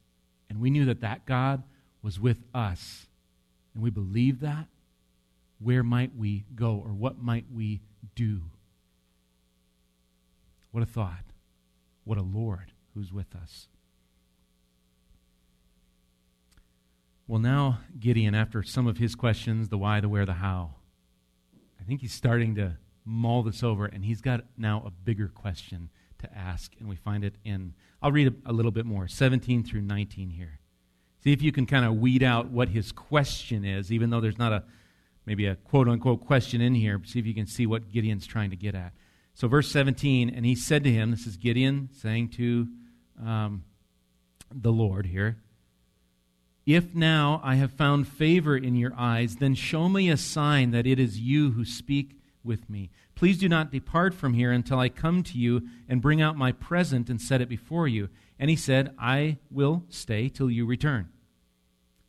and 0.49 0.61
we 0.61 0.71
knew 0.71 0.85
that 0.87 1.01
that 1.01 1.27
God 1.27 1.63
was 2.03 2.19
with 2.19 2.43
us, 2.55 3.07
and 3.75 3.83
we 3.83 3.91
believed 3.91 4.41
that? 4.41 4.67
Where 5.59 5.83
might 5.83 6.17
we 6.17 6.45
go, 6.55 6.83
or 6.85 6.93
what 6.93 7.23
might 7.23 7.47
we 7.53 7.81
do? 8.15 8.43
What 10.73 10.83
a 10.83 10.87
thought. 10.87 11.25
What 12.05 12.19
a 12.19 12.23
Lord 12.23 12.73
who's 12.95 13.13
with 13.13 13.35
us. 13.35 13.69
Well, 17.27 17.41
now, 17.41 17.79
Gideon, 17.99 18.35
after 18.35 18.63
some 18.63 18.87
of 18.87 18.99
his 18.99 19.15
questions 19.15 19.71
the 19.71 19.79
why, 19.79 20.01
the 20.01 20.09
where, 20.11 20.27
the 20.27 20.35
how 20.35 20.75
I 21.81 21.85
think 21.85 22.03
he's 22.03 22.13
starting 22.13 22.55
to 22.57 22.77
mull 23.05 23.43
this 23.43 23.63
over, 23.63 23.87
and 23.87 24.05
he's 24.05 24.21
got 24.21 24.45
now 24.59 24.83
a 24.87 24.91
bigger 24.91 25.29
question 25.29 25.91
to 26.19 26.37
ask, 26.37 26.73
and 26.79 26.89
we 26.89 26.97
find 26.97 27.25
it 27.25 27.37
in, 27.45 27.75
I'll 28.03 28.13
read 28.13 28.29
a, 28.29 28.51
a 28.51 28.53
little 28.53 28.71
bit 28.71 28.85
more, 28.85 29.09
17 29.09 29.65
through 29.65 29.83
19 29.83 30.31
here. 30.31 30.61
See 31.23 31.33
if 31.33 31.41
you 31.41 31.51
can 31.51 31.65
kind 31.65 31.87
of 31.87 31.97
weed 31.97 32.23
out 32.23 32.51
what 32.51 32.69
his 32.69 32.93
question 32.93 33.65
is, 33.65 33.91
even 33.91 34.11
though 34.11 34.21
there's 34.21 34.39
not 34.39 34.53
a 34.53 34.65
maybe 35.25 35.47
a 35.47 35.55
quote 35.55 35.89
unquote 35.89 36.27
question 36.27 36.61
in 36.61 36.75
here. 36.75 37.01
See 37.07 37.19
if 37.19 37.27
you 37.27 37.35
can 37.35 37.47
see 37.47 37.67
what 37.67 37.91
Gideon's 37.91 38.27
trying 38.27 38.51
to 38.51 38.57
get 38.57 38.75
at. 38.75 38.93
So, 39.35 39.49
verse 39.49 39.71
17, 39.71 40.29
and 40.29 40.45
he 40.45 40.55
said 40.55 40.85
to 40.85 40.93
him, 40.93 41.11
This 41.11 41.27
is 41.27 41.39
Gideon 41.39 41.89
saying 41.93 42.29
to 42.31 42.69
um, 43.25 43.65
the 44.55 44.71
Lord 44.71 45.07
here, 45.07 45.39
If 46.67 46.95
now 46.95 47.41
I 47.45 47.57
have 47.57 47.73
found 47.73 48.09
favor 48.09 48.57
in 48.57 48.75
your 48.75 48.93
eyes, 48.97 49.37
then 49.37 49.55
show 49.55 49.89
me 49.89 50.09
a 50.09 50.17
sign 50.17 50.71
that 50.71 50.87
it 50.87 50.99
is 50.99 51.21
you 51.21 51.53
who 51.53 51.65
speak 51.65 52.19
with 52.43 52.71
me. 52.71 52.91
Please 53.15 53.39
do 53.39 53.49
not 53.49 53.71
depart 53.71 54.15
from 54.15 54.35
here 54.35 54.51
until 54.51 54.79
I 54.79 54.89
come 54.89 55.23
to 55.25 55.39
you 55.39 55.69
and 55.89 56.01
bring 56.01 56.23
out 56.23 56.37
my 56.37 56.53
present 56.53 57.11
and 57.11 57.21
set 57.21 57.41
it 57.41 57.49
before 57.49 57.87
you. 57.87 58.09
And 58.39 58.51
he 58.51 58.57
said, 58.57 58.95
I 58.99 59.39
will 59.51 59.85
stay 59.89 60.29
till 60.29 60.51
you 60.51 60.67
return. 60.67 61.11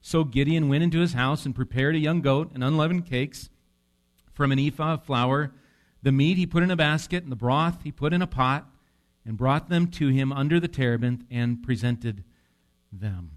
So 0.01 0.23
Gideon 0.23 0.69
went 0.69 0.83
into 0.83 0.99
his 0.99 1.13
house 1.13 1.45
and 1.45 1.55
prepared 1.55 1.95
a 1.95 1.99
young 1.99 2.21
goat 2.21 2.51
and 2.53 2.63
unleavened 2.63 3.05
cakes 3.05 3.49
from 4.33 4.51
an 4.51 4.59
ephah 4.59 4.93
of 4.93 5.03
flour 5.03 5.53
the 6.05 6.11
meat 6.11 6.37
he 6.37 6.45
put 6.45 6.61
in 6.61 6.69
a 6.69 6.75
basket, 6.75 7.23
and 7.23 7.31
the 7.31 7.35
broth 7.35 7.81
he 7.81 7.91
put 7.91 8.13
in 8.13 8.21
a 8.21 8.27
pot, 8.27 8.69
and 9.25 9.35
brought 9.35 9.69
them 9.69 9.87
to 9.87 10.09
him 10.09 10.31
under 10.31 10.59
the 10.59 10.67
terebinth 10.67 11.23
and 11.31 11.63
presented 11.63 12.23
them. 12.91 13.31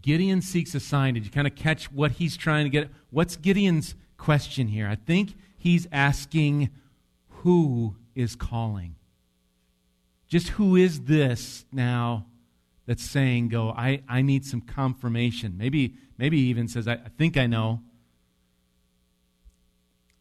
Gideon 0.00 0.42
seeks 0.42 0.74
a 0.74 0.80
sign. 0.80 1.14
Did 1.14 1.24
you 1.24 1.30
kind 1.30 1.46
of 1.46 1.54
catch 1.54 1.90
what 1.92 2.12
he's 2.12 2.36
trying 2.36 2.64
to 2.64 2.70
get? 2.70 2.90
What's 3.10 3.36
Gideon's 3.36 3.94
question 4.16 4.68
here? 4.68 4.88
I 4.88 4.96
think 4.96 5.34
he's 5.56 5.86
asking 5.92 6.70
who 7.28 7.96
is 8.14 8.36
calling. 8.36 8.96
Just 10.28 10.48
who 10.48 10.76
is 10.76 11.02
this 11.02 11.64
now 11.70 12.26
that's 12.86 13.04
saying, 13.04 13.48
go, 13.48 13.70
I, 13.70 14.02
I 14.08 14.22
need 14.22 14.44
some 14.44 14.60
confirmation? 14.60 15.56
Maybe, 15.56 15.94
maybe 16.18 16.38
he 16.38 16.44
even 16.48 16.68
says, 16.68 16.88
I, 16.88 16.94
I 16.94 17.08
think 17.16 17.36
I 17.36 17.46
know. 17.46 17.80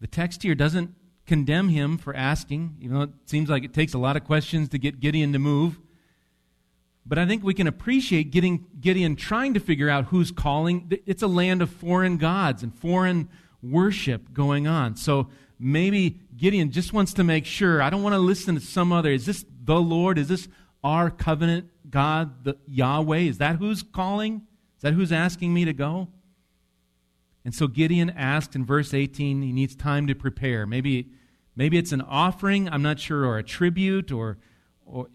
The 0.02 0.08
text 0.08 0.44
here 0.44 0.56
doesn't 0.56 0.94
condemn 1.26 1.70
him 1.70 1.98
for 1.98 2.16
asking, 2.16 2.76
even 2.82 2.98
though 2.98 3.04
it 3.04 3.12
seems 3.26 3.50
like 3.50 3.64
it 3.64 3.74
takes 3.74 3.94
a 3.94 3.98
lot 3.98 4.18
of 4.18 4.24
questions 4.24 4.70
to 4.70 4.78
get 4.78 5.00
Gideon 5.00 5.34
to 5.34 5.40
move. 5.40 5.80
But 7.06 7.18
I 7.18 7.26
think 7.26 7.44
we 7.44 7.54
can 7.54 7.68
appreciate 7.68 8.32
getting 8.32 8.66
Gideon 8.80 9.16
trying 9.16 9.54
to 9.56 9.60
figure 9.60 9.90
out 9.90 10.06
who's 10.06 10.32
calling. 10.32 10.92
It's 11.06 11.22
a 11.22 11.28
land 11.28 11.62
of 11.62 11.70
foreign 11.70 12.18
gods 12.18 12.64
and 12.64 12.74
foreign 12.74 13.30
worship 13.62 14.34
going 14.34 14.68
on. 14.68 14.96
So 14.96 15.30
maybe 15.60 16.20
Gideon 16.38 16.72
just 16.72 16.94
wants 16.94 17.14
to 17.16 17.24
make 17.24 17.46
sure. 17.46 17.82
I 17.82 17.90
don't 17.90 18.04
want 18.04 18.14
to 18.14 18.20
listen 18.20 18.56
to 18.56 18.62
some 18.62 18.92
other. 18.92 19.12
Is 19.12 19.26
this 19.26 19.46
the 19.64 19.76
Lord? 19.76 20.18
Is 20.18 20.30
this 20.30 20.48
our 20.84 21.10
covenant 21.10 21.70
God, 21.90 22.46
the 22.46 22.58
Yahweh? 22.68 23.20
Is 23.20 23.38
that 23.40 23.58
who's 23.58 23.84
calling? 23.84 24.48
Is 24.78 24.82
that 24.82 24.94
who's 24.94 25.12
asking 25.12 25.54
me 25.54 25.66
to 25.66 25.74
go? 25.74 26.08
And 27.46 27.54
so 27.54 27.68
Gideon 27.68 28.10
asked 28.10 28.56
in 28.56 28.66
verse 28.66 28.94
18, 28.94 29.42
he 29.42 29.52
needs 29.52 29.76
time 29.76 30.08
to 30.08 30.16
prepare. 30.16 30.66
Maybe, 30.66 31.10
maybe 31.56 31.78
it's 31.78 31.92
an 31.92 32.02
offering, 32.02 32.70
I'm 32.70 32.82
not 32.82 33.00
sure, 33.00 33.26
or 33.26 33.38
a 33.38 33.44
tribute, 33.44 34.12
or, 34.12 34.38
or 34.86 35.08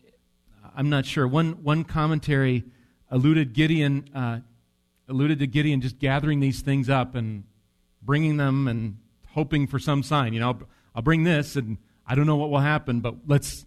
I'm 0.78 0.90
not 0.90 1.04
sure. 1.04 1.26
One, 1.26 1.64
one 1.64 1.82
commentary 1.82 2.62
alluded 3.10 3.52
Gideon, 3.52 4.08
uh, 4.14 4.38
alluded 5.08 5.40
to 5.40 5.48
Gideon 5.48 5.80
just 5.80 5.98
gathering 5.98 6.38
these 6.38 6.60
things 6.60 6.88
up 6.88 7.16
and 7.16 7.42
bringing 8.00 8.36
them 8.36 8.68
and 8.68 8.98
hoping 9.30 9.66
for 9.66 9.80
some 9.80 10.04
sign. 10.04 10.34
You 10.34 10.38
know, 10.38 10.50
I'll, 10.50 10.62
I'll 10.94 11.02
bring 11.02 11.24
this, 11.24 11.56
and 11.56 11.78
I 12.06 12.14
don't 12.14 12.26
know 12.26 12.36
what 12.36 12.50
will 12.50 12.60
happen, 12.60 13.00
but 13.00 13.16
let's 13.26 13.66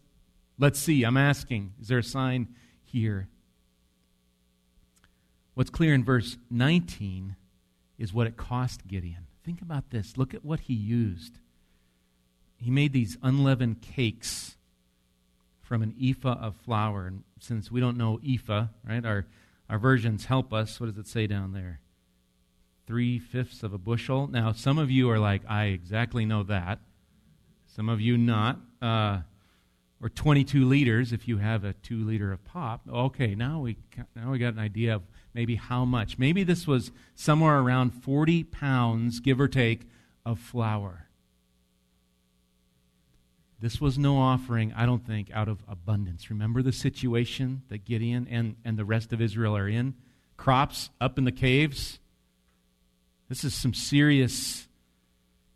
let's 0.58 0.80
see. 0.80 1.04
I'm 1.04 1.18
asking, 1.18 1.74
is 1.82 1.90
there 1.90 1.98
a 1.98 2.04
sign 2.04 2.48
here? 2.82 3.28
What's 5.54 5.70
clear 5.70 5.94
in 5.94 6.06
verse 6.06 6.38
19 6.50 7.36
is 7.98 8.14
what 8.14 8.26
it 8.26 8.38
cost 8.38 8.88
Gideon. 8.88 9.28
Think 9.44 9.62
about 9.62 9.90
this. 9.90 10.16
Look 10.16 10.34
at 10.34 10.46
what 10.46 10.62
he 10.62 10.74
used. 10.74 11.40
He 12.56 12.72
made 12.72 12.94
these 12.94 13.18
unleavened 13.22 13.82
cakes 13.82 14.56
from 15.72 15.84
an 15.84 15.96
ephah 16.04 16.38
of 16.42 16.54
flour. 16.58 17.08
And 17.08 17.24
since 17.40 17.72
we 17.72 17.80
don't 17.80 17.96
know 17.96 18.20
ephah, 18.28 18.66
right, 18.86 19.06
our, 19.06 19.26
our 19.70 19.80
versions 19.80 20.26
help 20.26 20.52
us. 20.52 20.82
What 20.82 20.88
does 20.88 20.98
it 20.98 21.08
say 21.08 21.28
down 21.28 21.54
there? 21.54 21.80
Three 22.86 23.20
fifths 23.20 23.64
of 23.64 23.72
a 23.72 23.78
bushel. 23.78 24.28
Now, 24.28 24.52
some 24.52 24.78
of 24.78 24.92
you 24.92 25.10
are 25.10 25.18
like, 25.18 25.44
I 25.48 25.68
exactly 25.68 26.26
know 26.26 26.44
that. 26.44 26.80
Some 27.74 27.88
of 27.88 28.02
you 28.02 28.18
not. 28.18 28.60
Uh, 28.82 29.22
or 30.04 30.10
22 30.10 30.66
liters 30.66 31.14
if 31.14 31.26
you 31.30 31.38
have 31.38 31.64
a 31.64 31.72
two 31.72 32.04
liter 32.04 32.34
of 32.34 32.44
pop. 32.44 32.82
Okay, 32.92 33.34
now 33.34 33.62
we 33.62 33.78
now 34.14 34.30
we 34.30 34.40
got 34.40 34.52
an 34.52 34.60
idea 34.60 34.96
of 34.96 35.04
maybe 35.34 35.56
how 35.56 35.86
much. 35.86 36.18
Maybe 36.18 36.44
this 36.44 36.68
was 36.68 36.92
somewhere 37.16 37.60
around 37.60 37.92
40 37.92 38.44
pounds, 38.44 39.22
give 39.22 39.40
or 39.40 39.48
take, 39.48 39.84
of 40.26 40.38
flour. 40.38 41.08
This 43.62 43.80
was 43.80 44.00
no 44.00 44.18
offering, 44.18 44.74
I 44.74 44.88
don't 44.88 45.06
think, 45.06 45.30
out 45.32 45.48
of 45.48 45.64
abundance. 45.68 46.32
Remember 46.32 46.64
the 46.64 46.72
situation 46.72 47.62
that 47.70 47.86
Gideon 47.86 48.28
and, 48.30 48.56
and 48.66 48.76
the 48.76 48.84
rest 48.84 49.14
of 49.14 49.22
Israel 49.22 49.56
are 49.56 49.70
in? 49.70 49.94
Crops 50.36 50.90
up 51.00 51.20
in 51.20 51.26
the 51.26 51.32
caves. 51.32 52.00
This 53.30 53.44
is 53.44 53.54
some 53.54 53.76
serious 53.76 54.68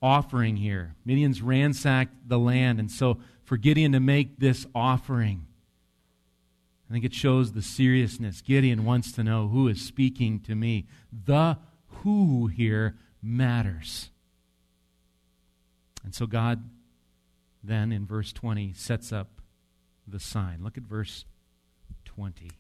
offering 0.03 0.55
here. 0.55 0.93
Midian's 1.03 1.41
ransacked 1.41 2.29
the 2.29 2.37
land, 2.37 2.79
and 2.79 2.91
so 2.91 3.17
for 3.43 3.57
Gideon 3.57 3.93
to 3.93 3.99
make 3.99 4.39
this 4.39 4.67
offering, 4.75 5.47
I 6.87 6.93
think 6.93 7.05
it 7.05 7.13
shows 7.13 7.53
the 7.53 7.63
seriousness. 7.63 8.41
Gideon 8.41 8.85
wants 8.85 9.11
to 9.13 9.23
know 9.23 9.47
who 9.47 9.67
is 9.67 9.81
speaking 9.81 10.39
to 10.41 10.53
me. 10.53 10.85
The 11.11 11.57
who 12.03 12.47
here 12.47 12.95
matters. 13.23 14.11
And 16.03 16.13
so 16.13 16.27
God 16.27 16.63
then, 17.67 17.91
in 17.91 18.05
verse 18.05 18.33
20, 18.33 18.73
sets 18.73 19.11
up 19.11 19.41
the 20.07 20.19
sign. 20.19 20.59
Look 20.61 20.77
at 20.77 20.83
verse 20.83 21.25
20. 22.05 22.51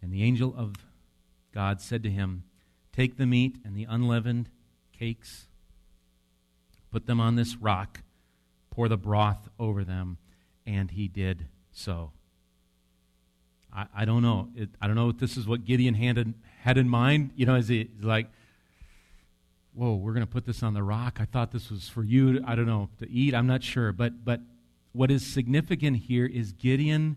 And 0.00 0.12
the 0.12 0.22
angel 0.22 0.54
of 0.56 0.74
God 1.52 1.80
said 1.80 2.02
to 2.04 2.10
him, 2.10 2.44
Take 2.92 3.16
the 3.16 3.26
meat 3.26 3.56
and 3.64 3.76
the 3.76 3.86
unleavened 3.88 4.48
cakes, 4.96 5.46
put 6.90 7.06
them 7.06 7.20
on 7.20 7.36
this 7.36 7.56
rock, 7.56 8.02
pour 8.70 8.88
the 8.88 8.96
broth 8.96 9.48
over 9.58 9.84
them. 9.84 10.18
And 10.66 10.90
he 10.90 11.08
did 11.08 11.46
so. 11.72 12.12
I, 13.72 13.86
I 13.94 14.04
don't 14.04 14.22
know. 14.22 14.48
It, 14.54 14.70
I 14.80 14.86
don't 14.86 14.96
know 14.96 15.08
if 15.08 15.18
this 15.18 15.36
is 15.36 15.46
what 15.46 15.64
Gideon 15.64 15.94
had, 15.94 16.34
had 16.60 16.78
in 16.78 16.88
mind. 16.88 17.30
You 17.36 17.46
know, 17.46 17.54
is 17.54 17.68
he 17.68 17.90
like, 18.00 18.28
whoa, 19.78 19.94
we're 19.94 20.12
going 20.12 20.26
to 20.26 20.30
put 20.30 20.44
this 20.44 20.64
on 20.64 20.74
the 20.74 20.82
rock. 20.82 21.18
I 21.20 21.24
thought 21.24 21.52
this 21.52 21.70
was 21.70 21.88
for 21.88 22.02
you, 22.02 22.42
I 22.44 22.56
don't 22.56 22.66
know, 22.66 22.90
to 22.98 23.08
eat. 23.08 23.32
I'm 23.32 23.46
not 23.46 23.62
sure. 23.62 23.92
But, 23.92 24.24
but 24.24 24.40
what 24.90 25.08
is 25.08 25.24
significant 25.24 25.98
here 25.98 26.26
is 26.26 26.50
Gideon 26.50 27.16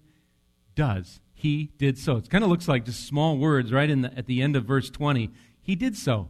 does. 0.76 1.22
He 1.34 1.72
did 1.80 1.98
so. 1.98 2.18
It 2.18 2.30
kind 2.30 2.44
of 2.44 2.52
looks 2.52 2.68
like 2.68 2.86
just 2.86 3.08
small 3.08 3.38
words 3.38 3.74
right 3.74 3.90
in 3.90 4.02
the, 4.02 4.16
at 4.16 4.28
the 4.28 4.44
end 4.44 4.56
of 4.56 4.66
verse 4.66 4.92
20. 4.92 5.32
He 5.60 5.76
did 5.76 5.98
so. 5.98 6.30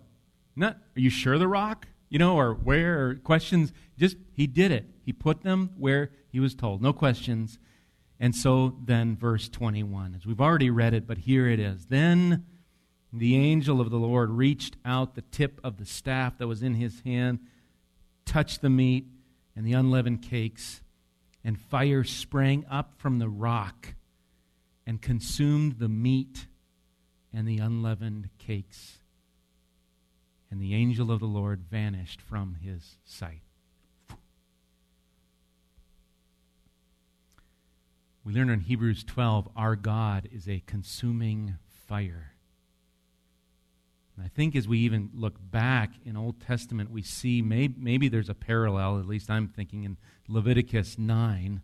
Not, 0.55 0.77
are 0.95 1.01
you 1.01 1.09
sure 1.09 1.37
the 1.37 1.49
rock? 1.49 1.87
You 2.07 2.17
know, 2.17 2.37
or 2.37 2.53
where, 2.53 3.07
or 3.07 3.15
questions. 3.15 3.73
Just, 3.97 4.15
he 4.31 4.47
did 4.47 4.71
it. 4.71 4.85
He 5.05 5.11
put 5.11 5.41
them 5.41 5.71
where 5.77 6.11
he 6.29 6.39
was 6.39 6.55
told. 6.55 6.81
No 6.81 6.93
questions. 6.93 7.59
And 8.21 8.33
so 8.33 8.77
then, 8.85 9.17
verse 9.17 9.49
21, 9.49 10.15
as 10.15 10.25
we've 10.25 10.39
already 10.39 10.69
read 10.69 10.93
it, 10.93 11.05
but 11.05 11.17
here 11.17 11.47
it 11.47 11.59
is. 11.59 11.87
Then 11.87 12.45
the 13.13 13.35
angel 13.35 13.81
of 13.81 13.89
the 13.89 13.97
Lord 13.97 14.29
reached 14.29 14.77
out 14.85 15.15
the 15.15 15.21
tip 15.21 15.59
of 15.63 15.77
the 15.77 15.85
staff 15.85 16.37
that 16.37 16.47
was 16.47 16.63
in 16.63 16.75
his 16.75 17.01
hand, 17.01 17.39
touched 18.25 18.61
the 18.61 18.69
meat 18.69 19.05
and 19.55 19.65
the 19.65 19.73
unleavened 19.73 20.21
cakes, 20.21 20.81
and 21.43 21.59
fire 21.59 22.03
sprang 22.03 22.65
up 22.69 22.93
from 22.97 23.19
the 23.19 23.27
rock 23.27 23.95
and 24.87 25.01
consumed 25.01 25.79
the 25.79 25.89
meat 25.89 26.47
and 27.33 27.47
the 27.47 27.57
unleavened 27.57 28.29
cakes. 28.37 28.99
And 30.49 30.61
the 30.61 30.75
angel 30.75 31.11
of 31.11 31.19
the 31.19 31.25
Lord 31.25 31.63
vanished 31.69 32.21
from 32.21 32.57
his 32.61 32.97
sight. 33.05 33.41
We 38.23 38.33
learn 38.33 38.49
in 38.49 38.59
Hebrews 38.61 39.03
12 39.03 39.49
our 39.55 39.75
God 39.75 40.29
is 40.31 40.47
a 40.47 40.61
consuming 40.65 41.55
fire. 41.87 42.33
And 44.15 44.25
I 44.25 44.29
think 44.29 44.55
as 44.55 44.67
we 44.67 44.79
even 44.79 45.09
look 45.13 45.35
back 45.39 45.93
in 46.05 46.17
Old 46.17 46.41
Testament, 46.41 46.91
we 46.91 47.01
see 47.01 47.41
maybe, 47.41 47.75
maybe 47.77 48.07
there's 48.09 48.29
a 48.29 48.33
parallel, 48.33 48.99
at 48.99 49.05
least 49.05 49.29
I'm 49.29 49.47
thinking 49.47 49.83
in 49.83 49.97
Leviticus 50.27 50.97
9. 50.97 51.61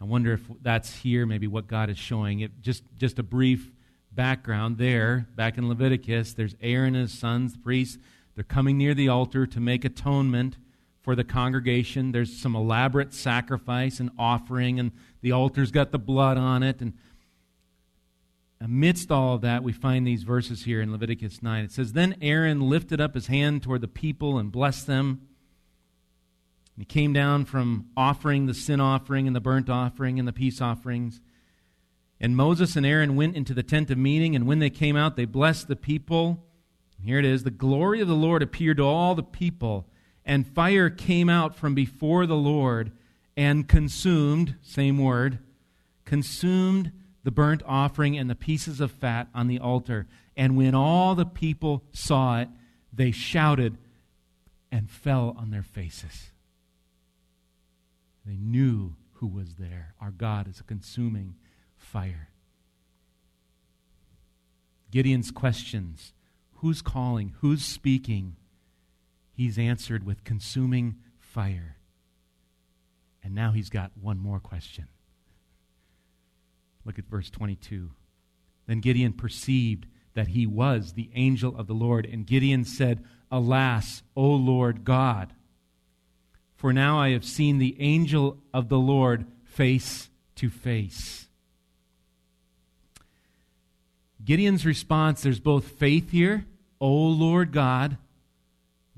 I 0.00 0.04
wonder 0.04 0.32
if 0.32 0.42
that's 0.60 0.96
here, 0.96 1.26
maybe 1.26 1.46
what 1.46 1.66
God 1.66 1.88
is 1.88 1.98
showing. 1.98 2.40
It, 2.40 2.60
just, 2.60 2.82
just 2.98 3.18
a 3.18 3.22
brief 3.22 3.70
background 4.10 4.78
there, 4.78 5.26
back 5.36 5.56
in 5.56 5.68
Leviticus, 5.68 6.34
there's 6.34 6.54
Aaron 6.60 6.94
and 6.94 7.08
his 7.08 7.18
sons, 7.18 7.52
the 7.52 7.58
priests. 7.58 7.98
They're 8.34 8.44
coming 8.44 8.78
near 8.78 8.94
the 8.94 9.08
altar 9.08 9.46
to 9.46 9.60
make 9.60 9.84
atonement 9.84 10.56
for 11.02 11.14
the 11.14 11.24
congregation. 11.24 12.12
There's 12.12 12.36
some 12.36 12.54
elaborate 12.54 13.12
sacrifice 13.12 14.00
and 14.00 14.10
offering, 14.18 14.78
and 14.78 14.92
the 15.20 15.32
altar's 15.32 15.70
got 15.70 15.90
the 15.90 15.98
blood 15.98 16.36
on 16.36 16.62
it. 16.62 16.80
And 16.80 16.94
amidst 18.62 19.10
all 19.10 19.34
of 19.34 19.40
that, 19.42 19.62
we 19.62 19.72
find 19.72 20.06
these 20.06 20.22
verses 20.22 20.64
here 20.64 20.80
in 20.80 20.92
Leviticus 20.92 21.42
9. 21.42 21.64
It 21.64 21.72
says, 21.72 21.92
Then 21.92 22.16
Aaron 22.22 22.68
lifted 22.68 23.00
up 23.00 23.14
his 23.14 23.26
hand 23.26 23.62
toward 23.62 23.80
the 23.80 23.88
people 23.88 24.38
and 24.38 24.52
blessed 24.52 24.86
them. 24.86 25.22
And 26.74 26.82
he 26.82 26.84
came 26.84 27.12
down 27.12 27.44
from 27.44 27.88
offering 27.96 28.46
the 28.46 28.54
sin 28.54 28.80
offering 28.80 29.26
and 29.26 29.34
the 29.34 29.40
burnt 29.40 29.68
offering 29.68 30.18
and 30.18 30.26
the 30.26 30.32
peace 30.32 30.60
offerings. 30.60 31.20
And 32.20 32.36
Moses 32.36 32.76
and 32.76 32.86
Aaron 32.86 33.16
went 33.16 33.36
into 33.36 33.52
the 33.52 33.64
tent 33.64 33.90
of 33.90 33.98
meeting, 33.98 34.36
and 34.36 34.46
when 34.46 34.60
they 34.60 34.70
came 34.70 34.96
out, 34.96 35.16
they 35.16 35.24
blessed 35.24 35.68
the 35.68 35.76
people. 35.76 36.44
Here 37.02 37.18
it 37.18 37.24
is 37.24 37.42
The 37.42 37.50
glory 37.50 38.00
of 38.00 38.08
the 38.08 38.14
Lord 38.14 38.42
appeared 38.42 38.76
to 38.76 38.84
all 38.84 39.14
the 39.14 39.22
people 39.22 39.88
and 40.24 40.46
fire 40.46 40.88
came 40.90 41.28
out 41.28 41.56
from 41.56 41.74
before 41.74 42.26
the 42.26 42.36
Lord 42.36 42.92
and 43.36 43.68
consumed, 43.68 44.56
same 44.62 44.98
word, 44.98 45.38
consumed 46.04 46.92
the 47.24 47.30
burnt 47.30 47.62
offering 47.66 48.16
and 48.16 48.28
the 48.28 48.34
pieces 48.34 48.80
of 48.80 48.90
fat 48.90 49.28
on 49.34 49.46
the 49.46 49.58
altar. 49.58 50.06
And 50.36 50.56
when 50.56 50.74
all 50.74 51.14
the 51.14 51.26
people 51.26 51.84
saw 51.92 52.40
it, 52.40 52.48
they 52.92 53.10
shouted 53.10 53.78
and 54.70 54.90
fell 54.90 55.34
on 55.38 55.50
their 55.50 55.62
faces. 55.62 56.32
They 58.24 58.36
knew 58.36 58.94
who 59.14 59.26
was 59.26 59.54
there. 59.54 59.94
Our 60.00 60.10
God 60.10 60.48
is 60.48 60.60
a 60.60 60.64
consuming 60.64 61.36
fire. 61.76 62.28
Gideon's 64.90 65.30
questions 65.30 66.12
who's 66.56 66.82
calling? 66.82 67.34
Who's 67.40 67.64
speaking? 67.64 68.36
he's 69.32 69.58
answered 69.58 70.04
with 70.04 70.24
consuming 70.24 70.96
fire. 71.18 71.76
And 73.22 73.34
now 73.34 73.52
he's 73.52 73.70
got 73.70 73.92
one 74.00 74.18
more 74.18 74.40
question. 74.40 74.88
Look 76.84 76.98
at 76.98 77.06
verse 77.06 77.30
22. 77.30 77.90
Then 78.66 78.80
Gideon 78.80 79.12
perceived 79.12 79.86
that 80.14 80.28
he 80.28 80.46
was 80.46 80.92
the 80.92 81.10
angel 81.14 81.56
of 81.56 81.66
the 81.66 81.74
Lord, 81.74 82.06
and 82.06 82.26
Gideon 82.26 82.64
said, 82.64 83.04
Alas, 83.30 84.02
O 84.14 84.28
Lord 84.30 84.84
God, 84.84 85.32
for 86.54 86.72
now 86.72 86.98
I 86.98 87.10
have 87.10 87.24
seen 87.24 87.58
the 87.58 87.76
angel 87.80 88.38
of 88.52 88.68
the 88.68 88.78
Lord 88.78 89.26
face 89.44 90.10
to 90.36 90.48
face. 90.50 91.26
Gideon's 94.24 94.64
response 94.64 95.22
there's 95.22 95.40
both 95.40 95.66
faith 95.66 96.10
here, 96.10 96.46
O 96.80 96.90
Lord 96.92 97.52
God, 97.52 97.96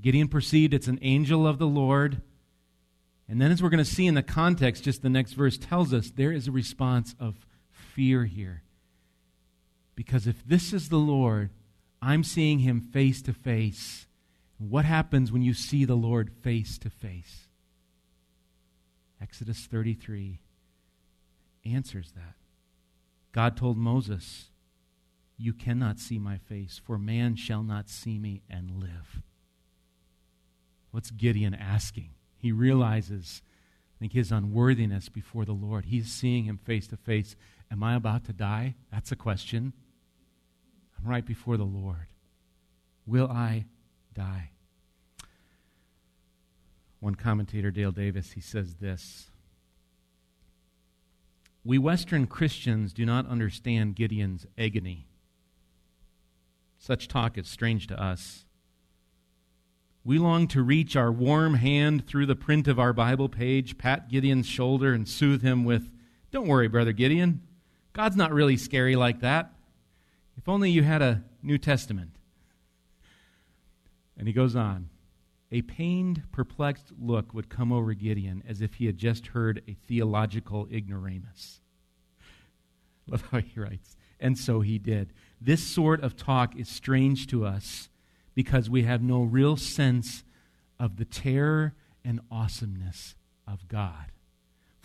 Gideon 0.01 0.27
perceived 0.27 0.73
it's 0.73 0.87
an 0.87 0.99
angel 1.01 1.47
of 1.47 1.57
the 1.57 1.65
Lord. 1.65 2.21
And 3.27 3.41
then, 3.41 3.51
as 3.51 3.63
we're 3.63 3.69
going 3.69 3.83
to 3.83 3.89
see 3.89 4.05
in 4.05 4.13
the 4.13 4.21
context, 4.21 4.83
just 4.83 5.01
the 5.01 5.09
next 5.09 5.33
verse 5.33 5.57
tells 5.57 5.93
us, 5.93 6.11
there 6.11 6.31
is 6.31 6.47
a 6.47 6.51
response 6.51 7.15
of 7.19 7.35
fear 7.95 8.25
here. 8.25 8.61
Because 9.95 10.27
if 10.27 10.45
this 10.45 10.73
is 10.73 10.89
the 10.89 10.97
Lord, 10.97 11.49
I'm 12.01 12.23
seeing 12.23 12.59
him 12.59 12.81
face 12.81 13.21
to 13.23 13.33
face. 13.33 14.05
What 14.57 14.85
happens 14.85 15.31
when 15.31 15.41
you 15.41 15.53
see 15.53 15.85
the 15.85 15.95
Lord 15.95 16.29
face 16.43 16.77
to 16.79 16.89
face? 16.89 17.47
Exodus 19.21 19.65
33 19.65 20.39
answers 21.65 22.11
that. 22.11 22.35
God 23.31 23.57
told 23.57 23.77
Moses, 23.77 24.49
You 25.37 25.53
cannot 25.53 25.99
see 25.99 26.19
my 26.19 26.37
face, 26.37 26.79
for 26.83 26.97
man 26.97 27.35
shall 27.35 27.63
not 27.63 27.89
see 27.89 28.17
me 28.17 28.43
and 28.49 28.79
live. 28.81 29.21
What's 30.91 31.11
Gideon 31.11 31.53
asking? 31.53 32.09
He 32.37 32.51
realizes, 32.51 33.41
I 33.97 33.99
think, 33.99 34.13
his 34.13 34.31
unworthiness 34.31 35.09
before 35.09 35.45
the 35.45 35.53
Lord. 35.53 35.85
He's 35.85 36.11
seeing 36.11 36.45
him 36.45 36.57
face 36.57 36.87
to 36.87 36.97
face. 36.97 37.35
Am 37.71 37.83
I 37.83 37.95
about 37.95 38.25
to 38.25 38.33
die? 38.33 38.75
That's 38.91 39.11
a 39.11 39.15
question. 39.15 39.73
I'm 40.97 41.09
right 41.09 41.25
before 41.25 41.57
the 41.57 41.63
Lord. 41.63 42.07
Will 43.05 43.29
I 43.29 43.65
die? 44.13 44.51
One 46.99 47.15
commentator, 47.15 47.71
Dale 47.71 47.91
Davis, 47.91 48.31
he 48.31 48.41
says 48.41 48.75
this 48.75 49.29
We 51.63 51.77
Western 51.77 52.27
Christians 52.27 52.93
do 52.93 53.05
not 53.05 53.27
understand 53.27 53.95
Gideon's 53.95 54.45
agony. 54.57 55.07
Such 56.77 57.07
talk 57.07 57.37
is 57.37 57.47
strange 57.47 57.87
to 57.87 58.01
us. 58.01 58.45
We 60.03 60.19
long 60.19 60.47
to 60.49 60.61
reach 60.61 60.95
our 60.95 61.11
warm 61.11 61.55
hand 61.55 62.05
through 62.05 62.27
the 62.27 62.35
print 62.35 62.67
of 62.67 62.79
our 62.79 62.93
Bible 62.93 63.27
page, 63.27 63.79
pat 63.79 64.07
Gideon's 64.07 64.45
shoulder, 64.45 64.93
and 64.93 65.07
soothe 65.07 65.41
him 65.41 65.65
with, 65.65 65.89
Don't 66.29 66.47
worry, 66.47 66.67
Brother 66.67 66.91
Gideon. 66.91 67.41
God's 67.95 68.17
not 68.17 68.33
really 68.33 68.57
scary 68.57 68.97
like 68.97 69.21
that. 69.21 69.53
If 70.35 70.49
only 70.49 70.69
you 70.69 70.83
had 70.83 71.01
a 71.01 71.23
New 71.41 71.57
Testament. 71.57 72.17
And 74.17 74.27
he 74.27 74.33
goes 74.33 74.53
on. 74.53 74.89
A 75.49 75.61
pained, 75.61 76.23
perplexed 76.33 76.91
look 76.99 77.33
would 77.33 77.47
come 77.47 77.71
over 77.71 77.93
Gideon 77.93 78.43
as 78.45 78.61
if 78.61 78.73
he 78.73 78.87
had 78.87 78.97
just 78.97 79.27
heard 79.27 79.61
a 79.65 79.77
theological 79.87 80.67
ignoramus. 80.69 81.61
Love 83.07 83.23
how 83.31 83.39
he 83.39 83.57
writes. 83.57 83.95
And 84.19 84.37
so 84.37 84.59
he 84.59 84.77
did. 84.77 85.13
This 85.39 85.63
sort 85.63 86.03
of 86.03 86.17
talk 86.17 86.53
is 86.57 86.67
strange 86.67 87.27
to 87.27 87.45
us 87.45 87.89
because 88.33 88.69
we 88.69 88.83
have 88.83 89.01
no 89.01 89.21
real 89.21 89.55
sense 89.55 90.25
of 90.77 90.97
the 90.97 91.05
terror 91.05 91.75
and 92.03 92.19
awesomeness 92.29 93.15
of 93.47 93.69
God. 93.69 94.11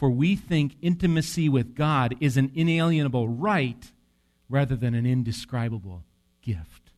For 0.00 0.08
we 0.08 0.34
think 0.34 0.76
intimacy 0.80 1.50
with 1.50 1.74
God 1.74 2.16
is 2.20 2.38
an 2.38 2.52
inalienable 2.54 3.28
right 3.28 3.92
rather 4.48 4.74
than 4.74 4.94
an 4.94 5.04
indescribable 5.04 6.04
gift. 6.40 6.92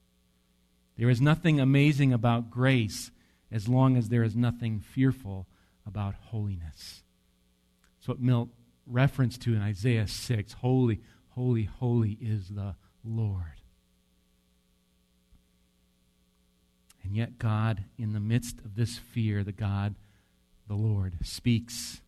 There 0.96 1.10
is 1.10 1.20
nothing 1.20 1.58
amazing 1.58 2.12
about 2.12 2.48
grace 2.48 3.10
as 3.50 3.66
long 3.66 3.96
as 3.96 4.08
there 4.08 4.22
is 4.22 4.36
nothing 4.36 4.78
fearful 4.78 5.48
about 5.84 6.14
holiness. 6.14 7.02
That's 7.96 8.06
what 8.06 8.20
Milt 8.20 8.50
referenced 8.86 9.42
to 9.42 9.54
in 9.54 9.62
Isaiah 9.62 10.06
6 10.06 10.52
Holy, 10.52 11.00
holy, 11.30 11.64
holy 11.64 12.18
is 12.20 12.50
the 12.50 12.76
Lord. 13.04 13.62
And 17.02 17.16
yet, 17.16 17.40
God, 17.40 17.82
in 17.98 18.12
the 18.12 18.20
midst 18.20 18.60
of 18.60 18.76
this 18.76 18.96
fear, 18.96 19.42
the 19.42 19.50
God, 19.50 19.96
the 20.68 20.76
Lord, 20.76 21.14
speaks 21.24 22.00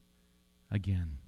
again. 0.74 1.18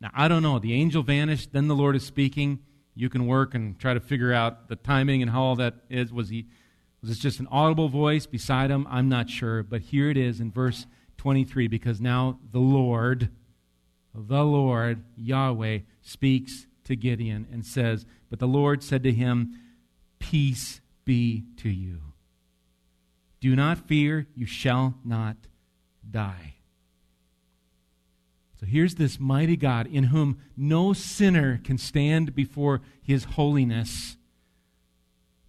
Now, 0.00 0.10
I 0.14 0.28
don't 0.28 0.42
know. 0.42 0.58
The 0.58 0.74
angel 0.74 1.02
vanished, 1.02 1.52
then 1.52 1.68
the 1.68 1.74
Lord 1.74 1.96
is 1.96 2.04
speaking. 2.04 2.60
You 2.94 3.08
can 3.08 3.26
work 3.26 3.54
and 3.54 3.78
try 3.78 3.94
to 3.94 4.00
figure 4.00 4.32
out 4.32 4.68
the 4.68 4.76
timing 4.76 5.22
and 5.22 5.30
how 5.30 5.42
all 5.42 5.56
that 5.56 5.74
is. 5.90 6.12
Was 6.12 6.28
he 6.28 6.46
was 7.02 7.10
it 7.10 7.20
just 7.20 7.40
an 7.40 7.48
audible 7.50 7.88
voice 7.88 8.26
beside 8.26 8.70
him? 8.70 8.86
I'm 8.90 9.08
not 9.08 9.30
sure. 9.30 9.62
But 9.62 9.80
here 9.82 10.10
it 10.10 10.16
is 10.16 10.40
in 10.40 10.50
verse 10.50 10.86
23 11.18 11.68
because 11.68 12.00
now 12.00 12.38
the 12.50 12.58
Lord, 12.58 13.30
the 14.14 14.44
Lord, 14.44 15.04
Yahweh, 15.16 15.80
speaks 16.02 16.66
to 16.84 16.96
Gideon 16.96 17.46
and 17.52 17.64
says, 17.64 18.06
But 18.28 18.38
the 18.38 18.48
Lord 18.48 18.82
said 18.82 19.02
to 19.04 19.12
him, 19.12 19.60
Peace 20.18 20.80
be 21.04 21.44
to 21.58 21.68
you. 21.68 22.00
Do 23.40 23.54
not 23.54 23.86
fear, 23.86 24.26
you 24.34 24.46
shall 24.46 24.94
not 25.04 25.36
die. 26.10 26.55
So 28.58 28.66
here's 28.66 28.94
this 28.94 29.20
mighty 29.20 29.56
God 29.56 29.86
in 29.86 30.04
whom 30.04 30.38
no 30.56 30.92
sinner 30.92 31.60
can 31.62 31.76
stand 31.76 32.34
before 32.34 32.80
his 33.02 33.24
holiness. 33.24 34.16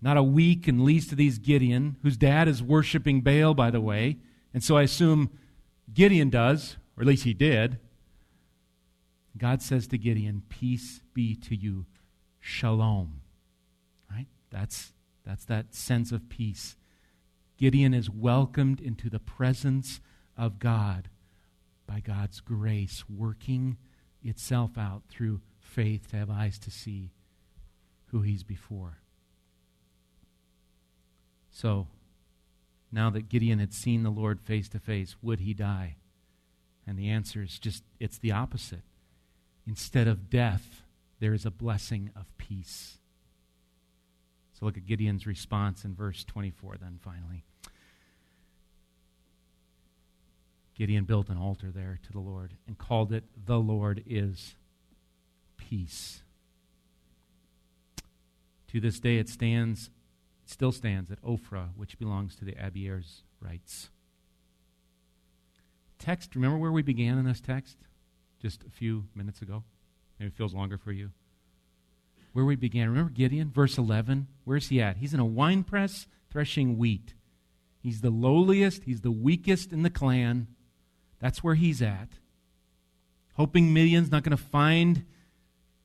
Not 0.01 0.17
a 0.17 0.23
weak 0.23 0.67
and 0.67 0.83
least 0.83 1.11
of 1.11 1.17
these 1.17 1.39
Gideon, 1.39 1.95
whose 2.03 2.17
dad 2.17 2.47
is 2.47 2.61
worshiping 2.61 3.21
Baal, 3.21 3.53
by 3.53 3.71
the 3.71 3.81
way. 3.81 4.17
And 4.53 4.63
so 4.63 4.75
I 4.77 4.83
assume 4.83 5.31
Gideon 5.93 6.29
does, 6.29 6.77
or 6.95 7.01
at 7.01 7.07
least 7.07 7.23
he 7.23 7.33
did. 7.33 7.79
God 9.37 9.61
says 9.61 9.87
to 9.87 9.97
Gideon, 9.97 10.43
Peace 10.49 11.01
be 11.13 11.35
to 11.35 11.55
you. 11.55 11.85
Shalom. 12.39 13.21
Right? 14.11 14.27
That's, 14.51 14.93
that's 15.25 15.45
that 15.45 15.73
sense 15.73 16.11
of 16.11 16.29
peace. 16.29 16.75
Gideon 17.57 17.93
is 17.93 18.09
welcomed 18.09 18.81
into 18.81 19.09
the 19.09 19.19
presence 19.19 20.01
of 20.37 20.59
God 20.59 21.09
by 21.87 21.99
God's 22.01 22.41
grace, 22.41 23.03
working 23.09 23.77
itself 24.23 24.77
out 24.77 25.03
through 25.09 25.41
faith 25.59 26.09
to 26.11 26.17
have 26.17 26.29
eyes 26.29 26.59
to 26.59 26.71
see 26.71 27.11
who 28.07 28.21
he's 28.21 28.43
before. 28.43 28.99
So, 31.49 31.87
now 32.91 33.09
that 33.09 33.29
Gideon 33.29 33.59
had 33.59 33.73
seen 33.73 34.03
the 34.03 34.09
Lord 34.09 34.39
face 34.39 34.69
to 34.69 34.79
face, 34.79 35.15
would 35.21 35.39
he 35.39 35.53
die? 35.53 35.95
And 36.85 36.97
the 36.97 37.09
answer 37.09 37.41
is 37.41 37.59
just, 37.59 37.83
it's 37.99 38.17
the 38.17 38.31
opposite. 38.31 38.83
Instead 39.65 40.07
of 40.07 40.29
death, 40.29 40.83
there 41.19 41.33
is 41.33 41.45
a 41.45 41.51
blessing 41.51 42.11
of 42.15 42.25
peace. 42.37 42.99
So 44.53 44.65
look 44.65 44.77
at 44.77 44.85
Gideon's 44.85 45.27
response 45.27 45.83
in 45.83 45.93
verse 45.93 46.23
24, 46.23 46.77
then 46.79 46.99
finally. 47.01 47.43
Gideon 50.77 51.05
built 51.05 51.29
an 51.29 51.37
altar 51.37 51.71
there 51.71 51.99
to 52.03 52.11
the 52.11 52.19
Lord 52.19 52.53
and 52.67 52.77
called 52.77 53.11
it, 53.11 53.23
The 53.45 53.57
Lord 53.57 54.03
is 54.05 54.55
Peace. 55.57 56.21
To 58.67 58.79
this 58.79 58.99
day, 58.99 59.17
it 59.17 59.27
stands, 59.27 59.89
still 60.45 60.71
stands 60.71 61.09
at 61.09 61.21
Ophrah, 61.23 61.69
which 61.75 61.97
belongs 61.97 62.35
to 62.35 62.45
the 62.45 62.51
Abiezrites. 62.51 63.89
Text, 65.97 66.35
remember 66.35 66.59
where 66.59 66.71
we 66.71 66.83
began 66.83 67.17
in 67.17 67.25
this 67.25 67.41
text? 67.41 67.77
Just 68.39 68.61
a 68.63 68.69
few 68.69 69.05
minutes 69.15 69.41
ago. 69.41 69.63
Maybe 70.19 70.27
it 70.27 70.37
feels 70.37 70.53
longer 70.53 70.77
for 70.77 70.91
you. 70.91 71.09
Where 72.33 72.45
we 72.45 72.55
began. 72.55 72.89
Remember 72.89 73.09
Gideon, 73.09 73.49
verse 73.49 73.79
11? 73.79 74.27
Where's 74.43 74.67
he 74.67 74.79
at? 74.79 74.97
He's 74.97 75.15
in 75.15 75.19
a 75.19 75.25
wine 75.25 75.63
press 75.63 76.05
threshing 76.29 76.77
wheat. 76.77 77.15
He's 77.79 78.01
the 78.01 78.11
lowliest, 78.11 78.83
he's 78.83 79.01
the 79.01 79.11
weakest 79.11 79.73
in 79.73 79.81
the 79.81 79.89
clan. 79.89 80.47
That's 81.19 81.43
where 81.43 81.55
he's 81.55 81.81
at. 81.81 82.09
Hoping 83.33 83.73
Midian's 83.73 84.11
not 84.11 84.23
going 84.23 84.35
to 84.35 84.43
find 84.43 85.05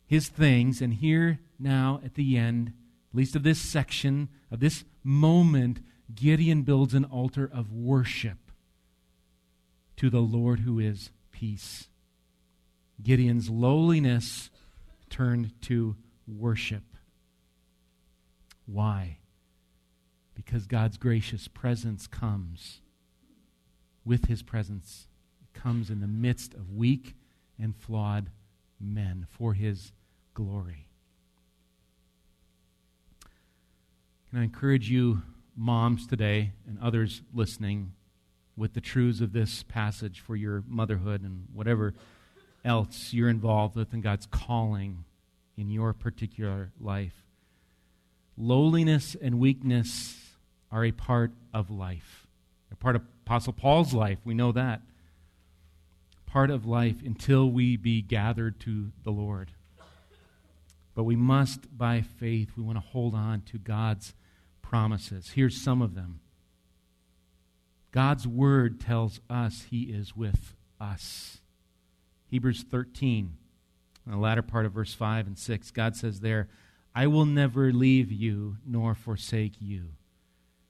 his 0.06 0.28
things. 0.28 0.80
And 0.80 0.94
here 0.94 1.40
now 1.58 2.00
at 2.04 2.14
the 2.14 2.36
end, 2.36 2.72
at 3.10 3.16
least 3.16 3.36
of 3.36 3.42
this 3.42 3.60
section, 3.60 4.28
of 4.50 4.60
this 4.60 4.84
moment, 5.04 5.80
Gideon 6.14 6.62
builds 6.62 6.94
an 6.94 7.04
altar 7.04 7.50
of 7.52 7.72
worship 7.72 8.50
to 9.96 10.10
the 10.10 10.20
Lord 10.20 10.60
who 10.60 10.78
is 10.78 11.10
peace. 11.30 11.88
Gideon's 13.02 13.50
lowliness 13.50 14.50
turned 15.10 15.52
to 15.62 15.96
worship. 16.26 16.84
Why? 18.66 19.18
Because 20.34 20.66
God's 20.66 20.96
gracious 20.96 21.48
presence 21.48 22.06
comes 22.06 22.80
with 24.04 24.26
his 24.26 24.42
presence 24.42 25.08
comes 25.54 25.90
in 25.90 26.00
the 26.00 26.06
midst 26.06 26.54
of 26.54 26.72
weak 26.72 27.14
and 27.58 27.76
flawed 27.76 28.30
men 28.80 29.26
for 29.30 29.54
his 29.54 29.92
glory. 30.34 30.86
Can 34.30 34.38
I 34.40 34.44
encourage 34.44 34.88
you, 34.88 35.22
moms, 35.56 36.06
today, 36.06 36.52
and 36.66 36.78
others 36.80 37.22
listening, 37.34 37.92
with 38.56 38.74
the 38.74 38.80
truths 38.80 39.20
of 39.20 39.32
this 39.32 39.62
passage 39.62 40.20
for 40.20 40.36
your 40.36 40.64
motherhood 40.66 41.22
and 41.22 41.46
whatever 41.52 41.94
else 42.64 43.12
you're 43.12 43.28
involved 43.28 43.76
with 43.76 43.92
in 43.92 44.00
God's 44.00 44.26
calling 44.26 45.04
in 45.56 45.70
your 45.70 45.92
particular 45.92 46.70
life? 46.80 47.24
Lowliness 48.36 49.14
and 49.20 49.38
weakness 49.38 50.18
are 50.70 50.84
a 50.84 50.92
part 50.92 51.32
of 51.52 51.70
life. 51.70 52.26
a 52.72 52.76
part 52.76 52.96
of 52.96 53.02
Apostle 53.24 53.52
Paul's 53.52 53.94
life. 53.94 54.18
We 54.24 54.34
know 54.34 54.50
that 54.52 54.80
part 56.32 56.50
of 56.50 56.64
life 56.64 57.02
until 57.04 57.50
we 57.50 57.76
be 57.76 58.00
gathered 58.00 58.58
to 58.58 58.90
the 59.04 59.10
Lord. 59.10 59.50
But 60.94 61.04
we 61.04 61.14
must, 61.14 61.76
by 61.76 62.00
faith, 62.00 62.52
we 62.56 62.62
want 62.62 62.78
to 62.78 62.88
hold 62.88 63.14
on 63.14 63.42
to 63.52 63.58
God's 63.58 64.14
promises. 64.62 65.32
Here's 65.34 65.60
some 65.60 65.82
of 65.82 65.94
them 65.94 66.20
God's 67.90 68.26
word 68.26 68.80
tells 68.80 69.20
us 69.28 69.66
He 69.70 69.82
is 69.82 70.16
with 70.16 70.54
us. 70.80 71.38
Hebrews 72.28 72.64
13, 72.70 73.36
in 74.06 74.12
the 74.12 74.18
latter 74.18 74.40
part 74.40 74.64
of 74.64 74.72
verse 74.72 74.94
5 74.94 75.26
and 75.26 75.38
6, 75.38 75.70
God 75.72 75.96
says 75.96 76.20
there, 76.20 76.48
I 76.94 77.08
will 77.08 77.26
never 77.26 77.72
leave 77.72 78.10
you 78.10 78.56
nor 78.66 78.94
forsake 78.94 79.60
you. 79.60 79.90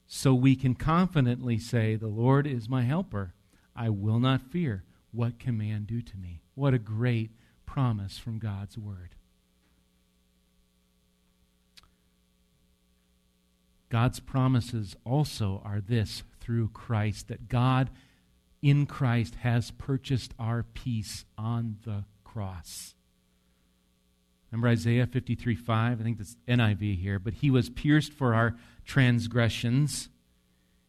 So 0.08 0.34
we 0.34 0.56
can 0.56 0.74
confidently 0.74 1.58
say, 1.58 1.94
The 1.94 2.08
Lord 2.08 2.48
is 2.48 2.68
my 2.68 2.82
helper. 2.82 3.34
I 3.76 3.90
will 3.90 4.18
not 4.18 4.42
fear. 4.42 4.82
What 5.12 5.38
can 5.38 5.56
man 5.58 5.84
do 5.84 6.00
to 6.02 6.16
me? 6.16 6.42
What 6.54 6.74
a 6.74 6.78
great 6.78 7.30
promise 7.66 8.18
from 8.18 8.38
God's 8.38 8.78
Word. 8.78 9.14
God's 13.90 14.20
promises 14.20 14.96
also 15.04 15.60
are 15.64 15.82
this 15.82 16.22
through 16.40 16.68
Christ 16.68 17.28
that 17.28 17.48
God 17.48 17.90
in 18.62 18.86
Christ 18.86 19.34
has 19.42 19.70
purchased 19.70 20.32
our 20.38 20.62
peace 20.62 21.26
on 21.36 21.76
the 21.84 22.04
cross. 22.24 22.94
Remember 24.50 24.68
Isaiah 24.68 25.06
53 25.06 25.54
5? 25.54 26.00
I 26.00 26.02
think 26.02 26.16
that's 26.16 26.36
NIV 26.48 26.98
here. 26.98 27.18
But 27.18 27.34
he 27.34 27.50
was 27.50 27.68
pierced 27.68 28.14
for 28.14 28.34
our 28.34 28.56
transgressions, 28.86 30.08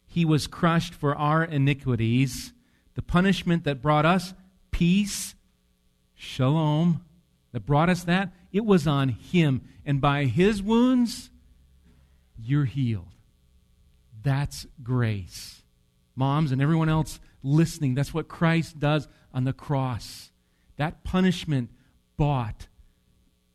he 0.06 0.24
was 0.24 0.46
crushed 0.46 0.94
for 0.94 1.14
our 1.14 1.44
iniquities. 1.44 2.53
The 2.94 3.02
punishment 3.02 3.64
that 3.64 3.82
brought 3.82 4.06
us 4.06 4.34
peace, 4.70 5.34
shalom, 6.14 7.04
that 7.52 7.66
brought 7.66 7.88
us 7.88 8.04
that, 8.04 8.32
it 8.52 8.64
was 8.64 8.86
on 8.86 9.08
him. 9.08 9.62
And 9.84 10.00
by 10.00 10.24
his 10.24 10.62
wounds, 10.62 11.30
you're 12.38 12.64
healed. 12.64 13.08
That's 14.22 14.66
grace. 14.82 15.62
Moms 16.16 16.52
and 16.52 16.62
everyone 16.62 16.88
else 16.88 17.20
listening, 17.42 17.94
that's 17.94 18.14
what 18.14 18.28
Christ 18.28 18.78
does 18.78 19.08
on 19.32 19.44
the 19.44 19.52
cross. 19.52 20.30
That 20.76 21.04
punishment 21.04 21.70
bought 22.16 22.68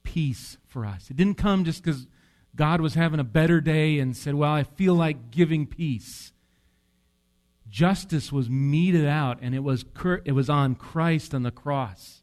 peace 0.03 0.57
for 0.67 0.85
us. 0.85 1.09
It 1.09 1.17
didn't 1.17 1.37
come 1.37 1.65
just 1.65 1.83
because 1.83 2.07
God 2.55 2.81
was 2.81 2.93
having 2.93 3.19
a 3.19 3.23
better 3.25 3.61
day 3.61 3.99
and 3.99 4.15
said, 4.15 4.35
Well, 4.35 4.51
I 4.51 4.63
feel 4.63 4.93
like 4.93 5.31
giving 5.31 5.65
peace. 5.65 6.31
Justice 7.69 8.31
was 8.31 8.49
meted 8.49 9.05
out, 9.05 9.39
and 9.41 9.53
it 9.53 9.63
was, 9.63 9.85
it 10.25 10.31
was 10.31 10.49
on 10.49 10.75
Christ 10.75 11.33
on 11.33 11.43
the 11.43 11.51
cross. 11.51 12.21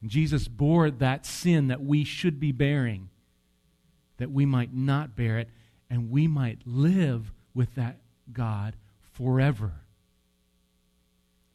And 0.00 0.10
Jesus 0.10 0.48
bore 0.48 0.90
that 0.90 1.26
sin 1.26 1.68
that 1.68 1.82
we 1.82 2.04
should 2.04 2.38
be 2.38 2.52
bearing, 2.52 3.10
that 4.18 4.30
we 4.30 4.46
might 4.46 4.72
not 4.72 5.16
bear 5.16 5.38
it, 5.38 5.48
and 5.90 6.10
we 6.10 6.26
might 6.26 6.60
live 6.64 7.32
with 7.54 7.74
that 7.74 7.98
God 8.32 8.76
forever. 9.12 9.72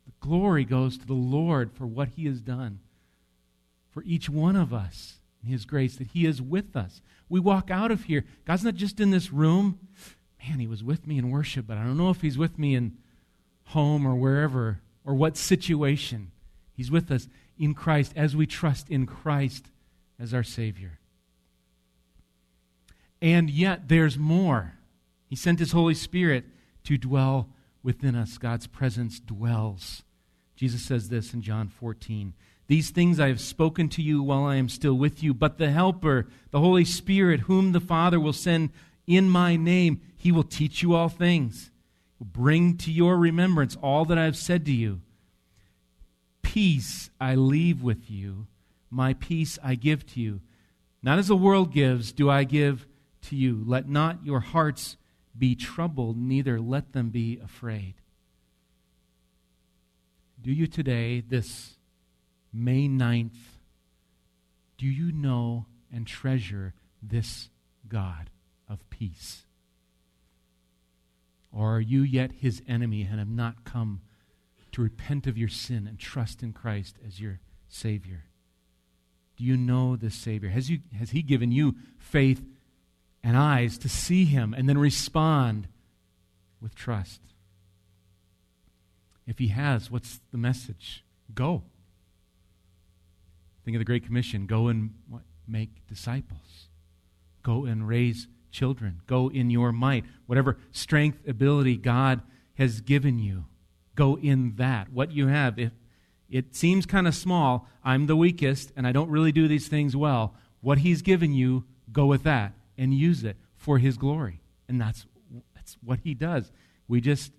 The 0.06 0.14
glory 0.20 0.66
goes 0.66 0.98
to 0.98 1.08
the 1.08 1.14
Lord 1.14 1.72
for 1.72 1.88
what 1.88 2.10
He 2.10 2.26
has 2.26 2.42
done 2.42 2.80
for 3.92 4.04
each 4.04 4.30
one 4.30 4.58
of 4.58 4.74
us 4.74 5.20
in 5.42 5.50
His 5.50 5.66
grace, 5.66 5.96
that 5.96 6.08
He 6.08 6.26
is 6.26 6.42
with 6.42 6.76
us. 6.76 7.02
We 7.30 7.40
walk 7.40 7.72
out 7.72 7.92
of 7.92 8.04
here. 8.04 8.26
God's 8.44 8.66
not 8.66 8.76
just 8.76 9.00
in 9.00 9.12
this 9.12 9.32
room. 9.32 9.80
Man, 10.50 10.60
He 10.60 10.68
was 10.68 10.84
with 10.84 11.08
me 11.08 11.18
in 11.18 11.30
worship, 11.32 11.68
but 11.68 11.78
I 11.78 11.84
don't 11.84 11.98
know 11.98 12.10
if 12.10 12.22
He's 12.22 12.38
with 12.38 12.60
me 12.60 12.76
in 12.76 12.98
home 13.66 14.06
or 14.06 14.16
wherever 14.16 14.82
or 15.04 15.14
what 15.14 15.38
situation. 15.38 16.32
He's 16.74 16.92
with 16.92 17.12
us 17.12 17.28
in 17.58 17.74
Christ 17.74 18.14
as 18.16 18.36
we 18.36 18.46
trust 18.46 18.90
in 18.90 19.06
Christ 19.06 19.68
as 20.20 20.34
our 20.34 20.44
Savior. 20.44 21.00
And 23.22 23.50
yet, 23.50 23.88
there's 23.88 24.18
more. 24.18 24.74
He 25.28 25.36
sent 25.36 25.60
His 25.60 25.72
Holy 25.72 25.94
Spirit 25.94 26.46
to 26.84 26.98
dwell 26.98 27.50
within 27.82 28.16
us. 28.16 28.38
God's 28.38 28.68
presence 28.68 29.20
dwells. 29.20 30.04
Jesus 30.56 30.84
says 30.84 31.10
this 31.10 31.34
in 31.34 31.42
John 31.42 31.70
14 31.70 32.34
These 32.68 32.92
things 32.92 33.20
I 33.20 33.30
have 33.30 33.42
spoken 33.42 33.90
to 33.90 34.02
you 34.02 34.22
while 34.22 34.44
I 34.44 34.56
am 34.58 34.70
still 34.70 34.96
with 34.96 35.24
you, 35.24 35.34
but 35.34 35.58
the 35.58 35.72
Helper, 35.72 36.28
the 36.52 36.60
Holy 36.60 36.86
Spirit, 36.86 37.42
whom 37.42 37.72
the 37.72 37.80
Father 37.80 38.20
will 38.20 38.34
send 38.34 38.70
in 39.08 39.30
my 39.30 39.56
name, 39.56 40.02
he 40.16 40.32
will 40.32 40.44
teach 40.44 40.82
you 40.82 40.96
all 40.96 41.10
things, 41.10 41.72
bring 42.20 42.78
to 42.78 42.92
your 42.92 43.18
remembrance 43.18 43.76
all 43.82 44.06
that 44.06 44.18
I 44.18 44.24
have 44.24 44.38
said 44.38 44.66
to 44.66 44.72
you. 44.72 45.02
Peace 46.42 47.10
I 47.20 47.36
leave 47.36 47.84
with 47.84 48.10
you, 48.10 48.48
my 48.90 49.14
peace 49.14 49.60
I 49.64 49.76
give 49.76 50.06
to 50.14 50.20
you. 50.20 50.42
Not 51.04 51.20
as 51.20 51.28
the 51.28 51.36
world 51.36 51.72
gives, 51.72 52.12
do 52.12 52.30
I 52.30 52.44
give 52.44 52.88
to 53.24 53.36
you. 53.36 53.64
Let 53.66 53.88
not 53.88 54.26
your 54.26 54.40
hearts 54.40 54.98
be 55.38 55.56
troubled, 55.56 56.18
neither 56.18 56.60
let 56.60 56.94
them 56.94 57.10
be 57.10 57.40
afraid. 57.44 57.96
Do 60.42 60.52
you 60.52 60.68
today, 60.68 61.22
this 61.22 61.78
May 62.54 62.88
9th, 62.88 63.36
do 64.78 64.88
you 64.88 65.12
know 65.12 65.66
and 65.92 66.08
treasure 66.08 66.74
this 67.02 67.50
God 67.88 68.30
of 68.70 68.90
peace? 68.90 69.46
Or 71.52 71.76
are 71.76 71.82
you 71.82 72.02
yet 72.02 72.32
his 72.34 72.62
enemy 72.68 73.08
and 73.10 73.20
have 73.20 73.30
not 73.30 73.64
come 73.64 74.02
to 74.74 74.82
repent 74.82 75.26
of 75.26 75.38
your 75.38 75.48
sin 75.48 75.88
and 75.88 75.98
trust 75.98 76.44
in 76.44 76.52
Christ 76.52 76.98
as 77.06 77.20
your 77.20 77.40
Savior? 77.70 78.26
Do 79.38 79.44
you 79.44 79.56
know 79.56 79.96
the 79.96 80.10
Savior? 80.10 80.50
Has, 80.50 80.70
you, 80.70 80.80
has 80.98 81.12
he 81.12 81.22
given 81.22 81.52
you 81.52 81.76
faith 81.98 82.42
and 83.26 83.36
eyes 83.36 83.80
to 83.80 83.90
see 83.90 84.26
him 84.26 84.54
and 84.54 84.70
then 84.70 84.78
respond 84.78 85.68
with 86.62 86.76
trust. 86.76 87.22
If 89.26 89.40
he 89.40 89.48
has, 89.48 89.90
what's 89.90 90.22
the 90.32 90.38
message? 90.38 91.04
Go. 91.34 91.64
Think 93.64 93.76
of 93.76 93.80
the 93.80 93.86
Great 93.86 94.06
Commission 94.06 94.46
go 94.46 94.68
and 94.68 94.94
what? 95.10 95.24
make 95.48 95.88
disciples, 95.88 96.70
go 97.42 97.66
and 97.66 97.88
raise 97.88 98.28
children, 98.56 99.02
go 99.06 99.30
in 99.30 99.50
your 99.50 99.72
might. 99.72 100.06
Whatever 100.26 100.58
strength, 100.72 101.20
ability 101.28 101.78
God 101.78 102.22
has 102.56 102.82
given 102.82 103.20
you, 103.20 103.46
go 103.96 104.18
in 104.18 104.56
that. 104.56 104.92
What 104.92 105.12
you 105.12 105.28
have, 105.28 105.60
if 105.60 105.74
it 106.30 106.56
seems 106.56 106.86
kind 106.86 107.08
of 107.08 107.14
small, 107.14 107.68
I'm 107.84 108.08
the 108.08 108.16
weakest 108.16 108.72
and 108.76 108.88
I 108.88 108.92
don't 108.92 109.10
really 109.10 109.32
do 109.32 109.48
these 109.48 109.68
things 109.68 109.96
well. 109.96 110.34
What 110.62 110.80
He's 110.80 111.02
given 111.02 111.34
you, 111.34 111.66
go 111.92 112.06
with 112.06 112.24
that 112.24 112.54
and 112.78 112.94
use 112.94 113.24
it 113.24 113.38
for 113.58 113.78
His 113.78 113.98
glory. 113.98 114.42
And 114.68 114.80
that's, 114.80 115.06
that's 115.54 115.78
what 115.84 116.00
He 116.04 116.14
does. 116.14 116.52
We 116.88 117.02
just 117.02 117.32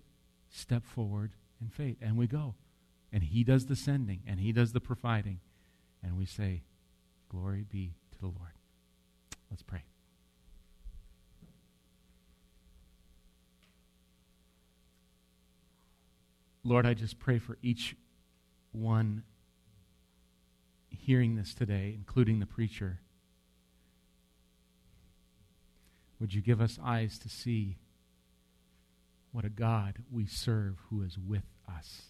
step 0.49 0.85
forward 0.85 1.31
in 1.59 1.69
faith 1.69 1.97
and 2.01 2.15
we 2.15 2.27
go. 2.27 2.53
And 3.11 3.23
He 3.23 3.43
does 3.43 3.65
the 3.65 3.75
sending 3.75 4.21
and 4.27 4.39
He 4.39 4.51
does 4.51 4.71
the 4.71 4.79
providing. 4.79 5.39
And 6.03 6.17
we 6.17 6.25
say, 6.25 6.61
Glory 7.29 7.65
be 7.69 7.93
to 8.13 8.19
the 8.19 8.27
Lord. 8.27 8.53
Let's 9.49 9.63
pray. 9.63 9.83
Lord, 16.67 16.85
I 16.85 16.93
just 16.95 17.17
pray 17.17 17.39
for 17.39 17.57
each 17.61 17.95
one 18.73 19.23
hearing 20.89 21.37
this 21.37 21.53
today, 21.53 21.93
including 21.95 22.41
the 22.41 22.45
preacher. 22.45 22.99
Would 26.19 26.33
you 26.33 26.41
give 26.41 26.59
us 26.59 26.77
eyes 26.83 27.17
to 27.19 27.29
see 27.29 27.77
what 29.31 29.45
a 29.45 29.49
God 29.49 29.99
we 30.11 30.25
serve 30.25 30.81
who 30.89 31.03
is 31.03 31.17
with 31.17 31.45
us? 31.73 32.07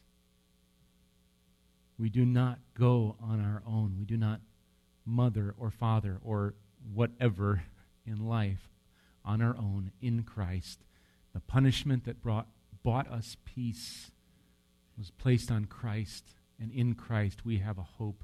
We 1.99 2.09
do 2.09 2.25
not 2.25 2.57
go 2.73 3.15
on 3.21 3.39
our 3.39 3.61
own. 3.63 3.97
We 3.99 4.05
do 4.05 4.17
not 4.17 4.41
mother 5.05 5.53
or 5.55 5.69
father 5.69 6.17
or 6.23 6.55
whatever 6.91 7.61
in 8.07 8.27
life 8.27 8.71
on 9.23 9.39
our 9.39 9.55
own 9.55 9.91
in 10.01 10.23
Christ. 10.23 10.79
The 11.35 11.41
punishment 11.41 12.05
that 12.05 12.23
brought, 12.23 12.47
bought 12.81 13.07
us 13.07 13.37
peace 13.45 14.09
was 14.97 15.11
placed 15.11 15.51
on 15.51 15.65
Christ, 15.65 16.35
and 16.59 16.71
in 16.71 16.95
Christ 16.95 17.45
we 17.45 17.57
have 17.59 17.77
a 17.77 17.83
hope 17.83 18.23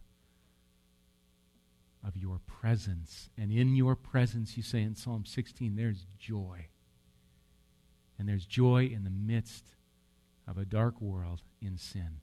of 2.05 2.17
your 2.17 2.39
presence. 2.45 3.29
And 3.37 3.51
in 3.51 3.75
your 3.75 3.95
presence, 3.95 4.57
you 4.57 4.63
say 4.63 4.81
in 4.81 4.95
Psalm 4.95 5.25
16, 5.25 5.75
there's 5.75 6.05
joy. 6.19 6.67
And 8.19 8.27
there's 8.27 8.45
joy 8.45 8.85
in 8.93 9.03
the 9.03 9.09
midst 9.09 9.65
of 10.47 10.57
a 10.57 10.65
dark 10.65 10.99
world 10.99 11.41
in 11.61 11.77
sin. 11.77 12.19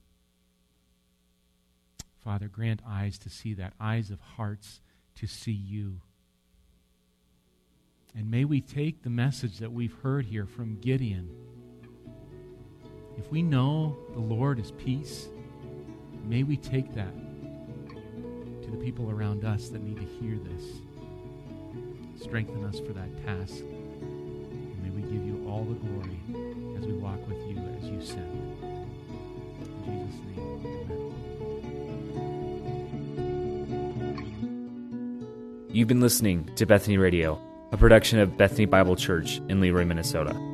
Father, 2.23 2.49
grant 2.49 2.83
eyes 2.87 3.19
to 3.19 3.31
see 3.31 3.55
that, 3.55 3.73
eyes 3.81 4.11
of 4.11 4.21
hearts 4.21 4.81
to 5.17 5.27
see 5.27 5.53
you. 5.53 6.03
And 8.15 8.31
may 8.31 8.45
we 8.45 8.61
take 8.61 9.03
the 9.03 9.11
message 9.11 9.59
that 9.59 9.73
we've 9.73 9.97
heard 10.03 10.27
here 10.27 10.47
from 10.47 10.79
Gideon. 10.81 11.31
If 13.21 13.31
we 13.31 13.43
know 13.43 13.97
the 14.15 14.21
Lord 14.21 14.59
is 14.59 14.71
peace, 14.73 15.29
may 16.25 16.43
we 16.43 16.57
take 16.57 16.95
that 16.95 17.13
to 18.63 18.71
the 18.71 18.79
people 18.79 19.11
around 19.11 19.45
us 19.45 19.69
that 19.69 19.83
need 19.83 19.97
to 19.97 20.05
hear 20.05 20.39
this. 20.39 20.65
Strengthen 22.19 22.65
us 22.65 22.81
for 22.81 22.95
that 22.95 23.15
task. 23.27 23.59
And 23.59 24.83
may 24.83 24.89
we 24.89 25.03
give 25.03 25.23
you 25.23 25.47
all 25.47 25.65
the 25.65 25.75
glory 25.75 26.19
as 26.79 26.87
we 26.87 26.95
walk 26.95 27.19
with 27.29 27.37
you 27.47 27.59
as 27.79 27.85
you 27.91 28.01
send. 28.01 28.57
In 29.87 30.09
Jesus' 30.09 30.21
name, 30.35 30.41
amen. 33.99 35.67
You've 35.71 35.89
been 35.89 36.01
listening 36.01 36.49
to 36.57 36.65
Bethany 36.65 36.97
Radio, 36.97 37.39
a 37.71 37.77
production 37.77 38.19
of 38.19 38.39
Bethany 38.39 38.65
Bible 38.65 38.97
Church 38.97 39.43
in 39.51 39.61
Leroy, 39.61 39.85
Minnesota. 39.85 40.50